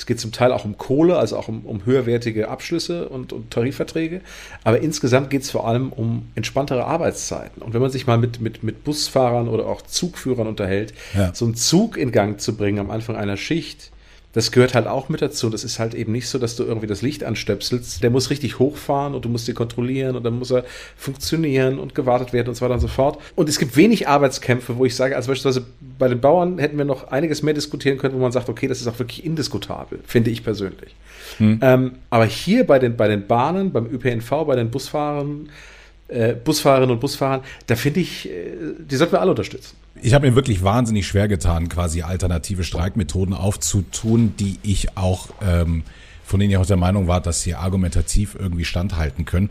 es 0.00 0.06
geht 0.06 0.18
zum 0.18 0.32
Teil 0.32 0.50
auch 0.50 0.64
um 0.64 0.78
Kohle, 0.78 1.18
also 1.18 1.36
auch 1.36 1.48
um, 1.48 1.66
um 1.66 1.84
höherwertige 1.84 2.48
Abschlüsse 2.48 3.10
und, 3.10 3.34
und 3.34 3.50
Tarifverträge. 3.50 4.22
Aber 4.64 4.80
insgesamt 4.80 5.28
geht 5.28 5.42
es 5.42 5.50
vor 5.50 5.68
allem 5.68 5.92
um 5.92 6.30
entspanntere 6.34 6.86
Arbeitszeiten. 6.86 7.60
Und 7.60 7.74
wenn 7.74 7.82
man 7.82 7.90
sich 7.90 8.06
mal 8.06 8.16
mit, 8.16 8.40
mit, 8.40 8.62
mit 8.62 8.82
Busfahrern 8.82 9.46
oder 9.46 9.66
auch 9.66 9.82
Zugführern 9.82 10.46
unterhält, 10.46 10.94
ja. 11.14 11.34
so 11.34 11.44
einen 11.44 11.54
Zug 11.54 11.98
in 11.98 12.12
Gang 12.12 12.40
zu 12.40 12.56
bringen 12.56 12.78
am 12.78 12.90
Anfang 12.90 13.14
einer 13.14 13.36
Schicht, 13.36 13.90
das 14.32 14.52
gehört 14.52 14.74
halt 14.74 14.86
auch 14.86 15.08
mit 15.08 15.22
dazu. 15.22 15.50
Das 15.50 15.64
ist 15.64 15.78
halt 15.78 15.94
eben 15.94 16.12
nicht 16.12 16.28
so, 16.28 16.38
dass 16.38 16.54
du 16.54 16.62
irgendwie 16.62 16.86
das 16.86 17.02
Licht 17.02 17.24
anstöpselst. 17.24 18.02
Der 18.02 18.10
muss 18.10 18.30
richtig 18.30 18.58
hochfahren 18.60 19.14
und 19.14 19.24
du 19.24 19.28
musst 19.28 19.48
ihn 19.48 19.56
kontrollieren 19.56 20.14
und 20.14 20.22
dann 20.22 20.38
muss 20.38 20.52
er 20.52 20.64
funktionieren 20.96 21.78
und 21.78 21.94
gewartet 21.94 22.32
werden 22.32 22.48
und 22.48 22.54
so 22.54 22.64
weiter 22.64 22.74
und 22.74 22.80
so 22.80 22.88
fort. 22.88 23.18
Und 23.34 23.48
es 23.48 23.58
gibt 23.58 23.76
wenig 23.76 24.06
Arbeitskämpfe, 24.06 24.76
wo 24.76 24.84
ich 24.84 24.94
sage, 24.94 25.16
also 25.16 25.28
beispielsweise 25.28 25.66
bei 25.98 26.06
den 26.06 26.20
Bauern 26.20 26.58
hätten 26.58 26.78
wir 26.78 26.84
noch 26.84 27.08
einiges 27.08 27.42
mehr 27.42 27.54
diskutieren 27.54 27.98
können, 27.98 28.14
wo 28.14 28.18
man 28.18 28.32
sagt, 28.32 28.48
okay, 28.48 28.68
das 28.68 28.80
ist 28.80 28.86
auch 28.86 28.98
wirklich 29.00 29.24
indiskutabel, 29.24 29.98
finde 30.06 30.30
ich 30.30 30.44
persönlich. 30.44 30.94
Hm. 31.38 31.58
Ähm, 31.62 31.92
aber 32.10 32.26
hier 32.26 32.66
bei 32.66 32.78
den, 32.78 32.96
bei 32.96 33.08
den 33.08 33.26
Bahnen, 33.26 33.72
beim 33.72 33.86
ÖPNV, 33.86 34.30
bei 34.46 34.54
den 34.54 34.70
Busfahrern, 34.70 35.48
äh, 36.10 36.34
Busfahrerinnen 36.34 36.90
und 36.90 37.00
Busfahrern, 37.00 37.40
da 37.66 37.76
finde 37.76 38.00
ich, 38.00 38.28
äh, 38.28 38.52
die 38.78 38.96
sollten 38.96 39.12
wir 39.12 39.20
alle 39.20 39.30
unterstützen. 39.30 39.76
Ich 40.02 40.14
habe 40.14 40.28
mir 40.28 40.36
wirklich 40.36 40.62
wahnsinnig 40.62 41.06
schwer 41.06 41.28
getan, 41.28 41.68
quasi 41.68 42.02
alternative 42.02 42.64
Streikmethoden 42.64 43.34
aufzutun, 43.34 44.34
die 44.38 44.58
ich 44.62 44.96
auch 44.96 45.28
ähm, 45.42 45.82
von 46.30 46.38
denen 46.38 46.52
ich 46.52 46.56
auch 46.58 46.66
der 46.66 46.76
Meinung 46.76 47.08
war, 47.08 47.20
dass 47.20 47.42
sie 47.42 47.56
argumentativ 47.56 48.36
irgendwie 48.38 48.64
standhalten 48.64 49.24
können, 49.24 49.50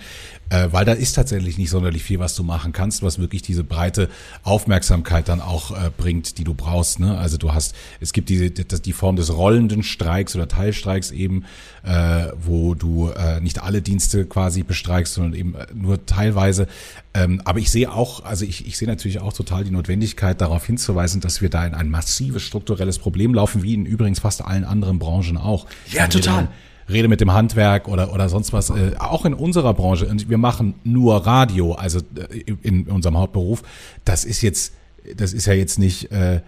äh, 0.49 0.69
weil 0.71 0.85
da 0.85 0.93
ist 0.93 1.11
tatsächlich 1.11 1.57
nicht 1.57 1.69
sonderlich 1.69 2.03
viel, 2.03 2.19
was 2.19 2.35
du 2.35 2.43
machen 2.43 2.71
kannst, 2.71 3.03
was 3.03 3.19
wirklich 3.19 3.41
diese 3.41 3.65
breite 3.65 4.07
Aufmerksamkeit 4.43 5.27
dann 5.27 5.41
auch 5.41 5.71
äh, 5.71 5.91
bringt, 5.95 6.37
die 6.37 6.45
du 6.45 6.53
brauchst. 6.53 7.01
Ne? 7.01 7.17
Also 7.17 7.37
du 7.37 7.53
hast, 7.53 7.75
es 7.99 8.13
gibt 8.13 8.29
diese 8.29 8.49
die 8.49 8.93
Form 8.93 9.17
des 9.17 9.35
rollenden 9.35 9.83
Streiks 9.83 10.37
oder 10.37 10.47
Teilstreiks 10.47 11.11
eben, 11.11 11.43
äh, 11.83 12.27
wo 12.41 12.75
du 12.75 13.09
äh, 13.09 13.41
nicht 13.41 13.61
alle 13.61 13.81
Dienste 13.81 14.25
quasi 14.25 14.63
bestreikst, 14.63 15.15
sondern 15.15 15.33
eben 15.33 15.55
äh, 15.55 15.67
nur 15.73 16.05
teilweise. 16.05 16.67
Ähm, 17.13 17.41
aber 17.43 17.59
ich 17.59 17.71
sehe 17.71 17.91
auch, 17.91 18.23
also 18.23 18.45
ich, 18.45 18.65
ich 18.65 18.77
sehe 18.77 18.87
natürlich 18.87 19.19
auch 19.19 19.33
total 19.33 19.65
die 19.65 19.71
Notwendigkeit, 19.71 20.39
darauf 20.39 20.65
hinzuweisen, 20.65 21.19
dass 21.19 21.41
wir 21.41 21.49
da 21.49 21.65
in 21.65 21.73
ein 21.73 21.89
massives 21.89 22.41
strukturelles 22.41 22.99
Problem 22.99 23.33
laufen, 23.33 23.63
wie 23.63 23.73
in 23.73 23.85
übrigens 23.85 24.19
fast 24.19 24.45
allen 24.45 24.63
anderen 24.63 24.97
Branchen 24.97 25.35
auch. 25.35 25.65
Ja, 25.91 26.07
total 26.07 26.47
rede 26.89 27.07
mit 27.07 27.21
dem 27.21 27.33
Handwerk 27.33 27.87
oder, 27.87 28.13
oder 28.13 28.29
sonst 28.29 28.53
was, 28.53 28.69
äh, 28.69 28.93
auch 28.99 29.25
in 29.25 29.33
unserer 29.33 29.73
Branche. 29.73 30.07
Und 30.07 30.29
wir 30.29 30.37
machen 30.37 30.75
nur 30.83 31.25
Radio, 31.25 31.73
also 31.73 31.99
äh, 31.99 32.55
in 32.61 32.87
unserem 32.87 33.17
Hauptberuf. 33.17 33.61
Das 34.05 34.25
ist 34.25 34.41
jetzt, 34.41 34.73
das 35.15 35.33
ist 35.33 35.45
ja 35.45 35.53
jetzt 35.53 35.79
nicht 35.79 36.11
äh, 36.11 36.41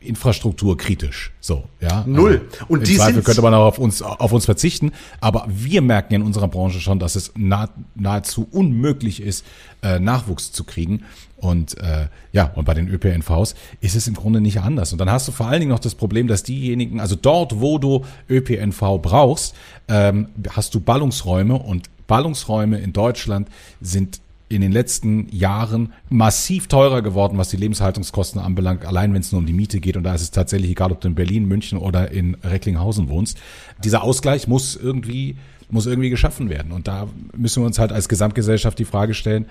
infrastrukturkritisch. 0.00 1.32
So, 1.40 1.64
ja. 1.80 2.04
Null. 2.06 2.42
Also, 2.52 2.64
Und 2.68 2.88
die 2.88 2.96
Zweifel 2.96 3.22
könnte 3.22 3.42
man 3.42 3.54
auch 3.54 3.66
auf 3.66 3.78
uns, 3.78 4.02
auf 4.02 4.32
uns 4.32 4.44
verzichten. 4.44 4.92
Aber 5.20 5.46
wir 5.48 5.82
merken 5.82 6.14
in 6.14 6.22
unserer 6.22 6.48
Branche 6.48 6.80
schon, 6.80 6.98
dass 6.98 7.16
es 7.16 7.32
nah, 7.36 7.68
nahezu 7.94 8.46
unmöglich 8.50 9.22
ist, 9.22 9.44
äh, 9.82 9.98
Nachwuchs 9.98 10.52
zu 10.52 10.64
kriegen. 10.64 11.02
Und 11.36 11.76
äh, 11.78 12.06
ja, 12.32 12.52
und 12.54 12.64
bei 12.64 12.74
den 12.74 12.88
ÖPNVs 12.88 13.54
ist 13.80 13.96
es 13.96 14.06
im 14.06 14.14
Grunde 14.14 14.40
nicht 14.40 14.60
anders. 14.60 14.92
Und 14.92 14.98
dann 14.98 15.10
hast 15.10 15.28
du 15.28 15.32
vor 15.32 15.46
allen 15.46 15.60
Dingen 15.60 15.72
noch 15.72 15.80
das 15.80 15.94
Problem, 15.94 16.28
dass 16.28 16.42
diejenigen, 16.42 17.00
also 17.00 17.16
dort, 17.16 17.60
wo 17.60 17.78
du 17.78 18.04
ÖPNV 18.30 19.00
brauchst, 19.02 19.54
ähm, 19.88 20.28
hast 20.50 20.74
du 20.74 20.80
Ballungsräume 20.80 21.54
und 21.54 21.90
Ballungsräume 22.06 22.78
in 22.78 22.92
Deutschland 22.92 23.48
sind 23.80 24.20
in 24.52 24.60
den 24.60 24.72
letzten 24.72 25.28
Jahren 25.34 25.92
massiv 26.08 26.66
teurer 26.66 27.02
geworden, 27.02 27.38
was 27.38 27.48
die 27.48 27.56
Lebenshaltungskosten 27.56 28.40
anbelangt, 28.40 28.84
allein 28.84 29.14
wenn 29.14 29.20
es 29.20 29.32
nur 29.32 29.40
um 29.40 29.46
die 29.46 29.52
Miete 29.52 29.80
geht. 29.80 29.96
Und 29.96 30.04
da 30.04 30.14
ist 30.14 30.22
es 30.22 30.30
tatsächlich 30.30 30.70
egal, 30.70 30.92
ob 30.92 31.00
du 31.00 31.08
in 31.08 31.14
Berlin, 31.14 31.46
München 31.46 31.78
oder 31.78 32.10
in 32.10 32.36
Recklinghausen 32.42 33.08
wohnst. 33.08 33.38
Dieser 33.82 34.02
Ausgleich 34.02 34.48
muss 34.48 34.76
irgendwie, 34.76 35.36
muss 35.70 35.86
irgendwie 35.86 36.10
geschaffen 36.10 36.50
werden. 36.50 36.72
Und 36.72 36.88
da 36.88 37.08
müssen 37.36 37.62
wir 37.62 37.66
uns 37.66 37.78
halt 37.78 37.92
als 37.92 38.08
Gesamtgesellschaft 38.08 38.78
die 38.78 38.84
Frage 38.84 39.14
stellen, 39.14 39.46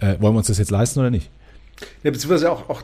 äh, 0.00 0.16
wollen 0.20 0.34
wir 0.34 0.38
uns 0.38 0.46
das 0.46 0.58
jetzt 0.58 0.70
leisten 0.70 1.00
oder 1.00 1.10
nicht? 1.10 1.30
Ja, 2.02 2.10
beziehungsweise 2.10 2.50
auch, 2.50 2.68
auch 2.68 2.82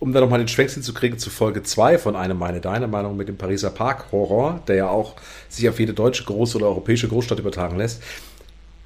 um 0.00 0.12
da 0.12 0.20
nochmal 0.20 0.38
den 0.38 0.48
Schwechsel 0.48 0.82
zu 0.82 0.94
kriegen 0.94 1.18
zu 1.18 1.30
Folge 1.30 1.62
2 1.62 1.98
von 1.98 2.16
einem 2.16 2.38
meine 2.38 2.60
deine 2.60 2.88
Meinung 2.88 3.16
mit 3.16 3.28
dem 3.28 3.36
Pariser 3.36 3.70
Park-Horror, 3.70 4.62
der 4.66 4.76
ja 4.76 4.88
auch 4.88 5.14
sich 5.48 5.68
auf 5.68 5.78
jede 5.78 5.92
deutsche 5.92 6.24
große 6.24 6.56
oder 6.56 6.66
europäische 6.66 7.06
Großstadt 7.06 7.38
übertragen 7.38 7.76
lässt. 7.76 8.02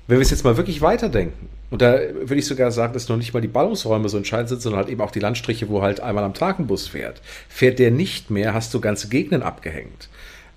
Wenn 0.07 0.18
wir 0.18 0.22
es 0.22 0.31
jetzt 0.31 0.44
mal 0.44 0.57
wirklich 0.57 0.83
weiterdenken, 0.83 1.48
und 1.75 1.83
da 1.83 1.99
würde 2.13 2.37
ich 2.37 2.47
sogar 2.47 2.71
sagen, 2.71 2.93
dass 2.93 3.09
noch 3.09 3.17
nicht 3.17 3.35
mal 3.35 3.41
die 3.41 3.49
Ballungsräume 3.49 4.09
so 4.09 4.17
entscheidend 4.17 4.49
sind, 4.49 4.63
sondern 4.63 4.83
halt 4.83 4.91
eben 4.91 5.01
auch 5.01 5.11
die 5.11 5.19
Landstriche, 5.19 5.69
wo 5.69 5.83
halt 5.83 5.99
einmal 5.99 6.23
am 6.23 6.33
Tag 6.33 6.61
ein 6.61 6.69
Bus 6.69 6.87
fährt. 6.87 7.21
Fährt 7.49 7.81
der 7.81 7.91
nicht 7.91 8.31
mehr, 8.31 8.55
hast 8.55 8.73
du 8.75 8.81
ganze 8.81 9.09
Gegenden 9.09 9.43
abgehängt. 9.43 10.09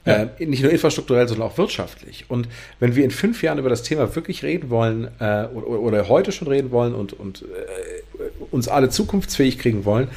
Ja. 0.05 0.29
Äh, 0.37 0.45
nicht 0.45 0.61
nur 0.61 0.71
infrastrukturell, 0.71 1.27
sondern 1.27 1.47
auch 1.47 1.57
wirtschaftlich. 1.57 2.25
Und 2.27 2.47
wenn 2.79 2.95
wir 2.95 3.03
in 3.03 3.09
fünf 3.09 3.41
Jahren 3.41 3.57
über 3.57 3.69
das 3.69 3.81
Thema 3.81 4.15
wirklich 4.15 4.43
reden 4.43 4.69
wollen 4.69 5.07
äh, 5.19 5.45
oder, 5.47 5.67
oder, 5.67 6.07
heute 6.07 6.31
schon 6.31 6.49
reden 6.49 6.69
wollen 6.69 6.93
und, 6.93 7.13
und 7.13 7.41
äh, 7.41 8.45
uns 8.51 8.67
alle 8.67 8.89
zukunftsfähig 8.89 9.57
kriegen 9.57 9.85
wollen, 9.85 10.09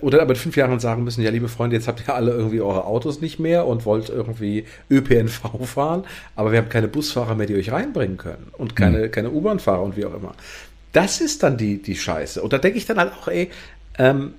oder 0.00 0.22
aber 0.22 0.34
in 0.34 0.40
fünf 0.40 0.56
Jahren 0.56 0.80
sagen 0.80 1.04
müssen, 1.04 1.22
ja, 1.22 1.30
liebe 1.30 1.48
Freunde, 1.48 1.76
jetzt 1.76 1.88
habt 1.88 2.02
ihr 2.06 2.14
alle 2.14 2.32
irgendwie 2.32 2.60
eure 2.60 2.84
Autos 2.84 3.20
nicht 3.20 3.38
mehr 3.38 3.66
und 3.66 3.84
wollt 3.84 4.08
irgendwie 4.08 4.64
ÖPNV 4.90 5.40
fahren, 5.64 6.04
aber 6.36 6.52
wir 6.52 6.58
haben 6.58 6.68
keine 6.68 6.88
Busfahrer 6.88 7.34
mehr, 7.34 7.46
die 7.46 7.56
euch 7.56 7.72
reinbringen 7.72 8.16
können 8.16 8.48
und 8.56 8.76
keine, 8.76 9.06
mhm. 9.06 9.10
keine 9.10 9.30
U-Bahn-Fahrer 9.30 9.82
und 9.82 9.96
wie 9.96 10.04
auch 10.04 10.14
immer. 10.14 10.34
Das 10.92 11.20
ist 11.20 11.42
dann 11.42 11.56
die, 11.56 11.82
die 11.82 11.96
Scheiße. 11.96 12.42
Und 12.42 12.52
da 12.52 12.58
denke 12.58 12.78
ich 12.78 12.86
dann 12.86 12.98
halt 12.98 13.12
auch, 13.12 13.28
ey, 13.28 13.50
ähm, 13.98 14.34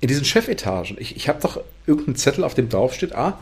in 0.00 0.08
diesen 0.08 0.24
Chefetagen, 0.24 0.96
ich, 0.98 1.16
ich 1.16 1.28
habe 1.28 1.40
doch 1.40 1.60
irgendeinen 1.86 2.16
Zettel, 2.16 2.44
auf 2.44 2.54
dem 2.54 2.68
drauf 2.68 2.94
steht, 2.94 3.14
ah, 3.14 3.38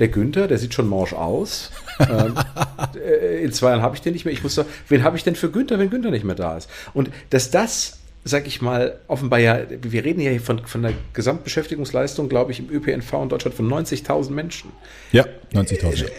der 0.00 0.08
Günther, 0.08 0.48
der 0.48 0.58
sieht 0.58 0.74
schon 0.74 0.88
morsch 0.88 1.12
aus. 1.12 1.70
ähm, 2.00 2.34
äh, 2.96 3.44
in 3.44 3.52
zwei 3.52 3.70
Jahren 3.70 3.82
habe 3.82 3.94
ich 3.94 4.02
den 4.02 4.14
nicht 4.14 4.24
mehr. 4.24 4.32
Ich 4.32 4.42
muss 4.42 4.54
doch, 4.54 4.64
wen 4.88 5.04
habe 5.04 5.16
ich 5.16 5.24
denn 5.24 5.36
für 5.36 5.50
Günther, 5.50 5.78
wenn 5.78 5.90
Günther 5.90 6.10
nicht 6.10 6.24
mehr 6.24 6.34
da 6.34 6.56
ist? 6.56 6.68
Und 6.94 7.10
dass 7.28 7.50
das 7.50 7.99
sag 8.24 8.46
ich 8.46 8.60
mal, 8.60 8.98
offenbar 9.08 9.38
ja, 9.38 9.60
wir 9.68 10.04
reden 10.04 10.20
ja 10.20 10.30
hier 10.30 10.40
von, 10.40 10.66
von 10.66 10.82
der 10.82 10.92
Gesamtbeschäftigungsleistung, 11.14 12.28
glaube 12.28 12.52
ich, 12.52 12.58
im 12.58 12.70
ÖPNV 12.70 13.12
in 13.14 13.28
Deutschland 13.28 13.56
von 13.56 13.68
90.000 13.68 14.30
Menschen. 14.30 14.72
Ja, 15.12 15.24
90.000. 15.54 16.04
Äh, 16.04 16.10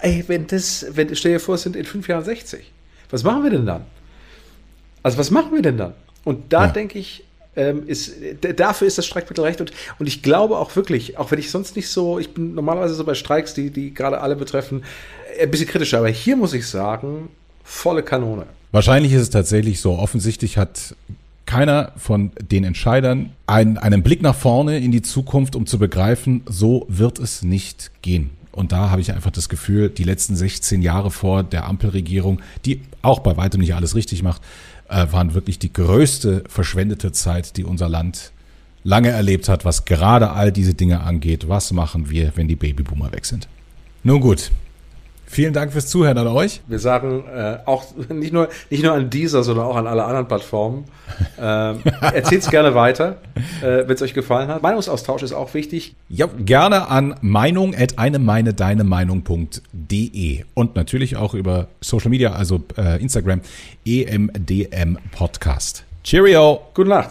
ey, 0.00 0.24
wenn 0.26 0.46
das, 0.46 0.86
wenn, 0.90 1.14
stell 1.14 1.32
dir 1.32 1.40
vor, 1.40 1.56
es 1.56 1.62
sind 1.62 1.76
in 1.76 1.84
fünf 1.84 2.08
Jahren 2.08 2.24
60. 2.24 2.72
Was 3.10 3.24
machen 3.24 3.42
wir 3.42 3.50
denn 3.50 3.66
dann? 3.66 3.84
Also, 5.02 5.18
was 5.18 5.30
machen 5.30 5.52
wir 5.52 5.62
denn 5.62 5.76
dann? 5.76 5.94
Und 6.24 6.52
da 6.52 6.66
ja. 6.66 6.72
denke 6.72 6.98
ich, 6.98 7.24
ähm, 7.56 7.86
ist, 7.86 8.12
dafür 8.56 8.86
ist 8.86 8.98
das 8.98 9.06
Streikmittel 9.06 9.44
recht. 9.44 9.60
Und, 9.60 9.72
und 9.98 10.06
ich 10.06 10.22
glaube 10.22 10.56
auch 10.56 10.74
wirklich, 10.76 11.18
auch 11.18 11.30
wenn 11.30 11.38
ich 11.38 11.50
sonst 11.50 11.76
nicht 11.76 11.88
so, 11.88 12.18
ich 12.18 12.32
bin 12.32 12.54
normalerweise 12.54 12.94
so 12.94 13.04
bei 13.04 13.14
Streiks, 13.14 13.54
die, 13.54 13.70
die 13.70 13.92
gerade 13.92 14.20
alle 14.20 14.36
betreffen, 14.36 14.84
ein 15.40 15.50
bisschen 15.50 15.68
kritischer, 15.68 15.98
aber 15.98 16.08
hier 16.08 16.36
muss 16.36 16.54
ich 16.54 16.66
sagen, 16.66 17.28
volle 17.64 18.02
Kanone. 18.02 18.46
Wahrscheinlich 18.72 19.12
ist 19.12 19.22
es 19.22 19.30
tatsächlich 19.30 19.80
so. 19.80 19.98
Offensichtlich 19.98 20.56
hat 20.56 20.94
keiner 21.50 21.90
von 21.96 22.30
den 22.40 22.62
Entscheidern 22.62 23.30
einen, 23.48 23.76
einen 23.76 24.04
Blick 24.04 24.22
nach 24.22 24.36
vorne 24.36 24.78
in 24.78 24.92
die 24.92 25.02
Zukunft, 25.02 25.56
um 25.56 25.66
zu 25.66 25.80
begreifen, 25.80 26.42
so 26.46 26.86
wird 26.88 27.18
es 27.18 27.42
nicht 27.42 27.90
gehen. 28.02 28.30
Und 28.52 28.70
da 28.70 28.90
habe 28.90 29.00
ich 29.00 29.12
einfach 29.12 29.32
das 29.32 29.48
Gefühl, 29.48 29.88
die 29.90 30.04
letzten 30.04 30.36
16 30.36 30.80
Jahre 30.80 31.10
vor 31.10 31.42
der 31.42 31.66
Ampelregierung, 31.66 32.40
die 32.64 32.82
auch 33.02 33.18
bei 33.18 33.36
weitem 33.36 33.60
nicht 33.60 33.74
alles 33.74 33.96
richtig 33.96 34.22
macht, 34.22 34.42
äh, 34.88 35.06
waren 35.10 35.34
wirklich 35.34 35.58
die 35.58 35.72
größte 35.72 36.44
verschwendete 36.46 37.10
Zeit, 37.10 37.56
die 37.56 37.64
unser 37.64 37.88
Land 37.88 38.30
lange 38.84 39.08
erlebt 39.08 39.48
hat, 39.48 39.64
was 39.64 39.86
gerade 39.86 40.30
all 40.30 40.52
diese 40.52 40.74
Dinge 40.74 41.00
angeht. 41.00 41.48
Was 41.48 41.72
machen 41.72 42.10
wir, 42.10 42.30
wenn 42.36 42.46
die 42.46 42.54
Babyboomer 42.54 43.10
weg 43.10 43.26
sind? 43.26 43.48
Nun 44.04 44.20
gut, 44.20 44.52
Vielen 45.32 45.52
Dank 45.52 45.70
fürs 45.72 45.86
Zuhören 45.86 46.18
an 46.18 46.26
euch. 46.26 46.60
Wir 46.66 46.80
sagen 46.80 47.22
äh, 47.32 47.58
auch 47.64 47.84
nicht 48.08 48.32
nur, 48.32 48.48
nicht 48.68 48.82
nur 48.82 48.94
an 48.94 49.10
dieser, 49.10 49.44
sondern 49.44 49.64
auch 49.64 49.76
an 49.76 49.86
alle 49.86 50.04
anderen 50.04 50.26
Plattformen. 50.26 50.84
Äh, 51.38 51.74
Erzählt 52.14 52.42
es 52.42 52.50
gerne 52.50 52.74
weiter, 52.74 53.16
äh, 53.62 53.86
wenn 53.86 53.90
es 53.90 54.00
euch 54.00 54.14
gefallen 54.14 54.48
hat. 54.48 54.62
Meinungsaustausch 54.62 55.22
ist 55.22 55.32
auch 55.32 55.52
wichtig. 55.54 55.94
Ja, 56.08 56.28
gerne 56.38 56.88
an 56.88 57.14
meinung 57.20 57.74
at 57.74 57.98
eine 57.98 58.18
meine 58.18 58.54
deine 58.54 58.84
Meinung.de 58.84 60.44
und 60.54 60.76
natürlich 60.76 61.16
auch 61.16 61.34
über 61.34 61.66
Social 61.80 62.10
Media, 62.10 62.32
also 62.32 62.62
äh, 62.76 63.00
Instagram, 63.02 63.40
EMDM 63.84 64.98
Podcast. 65.12 65.84
Cheerio. 66.04 66.60
Gute 66.74 66.90
Nacht. 66.90 67.10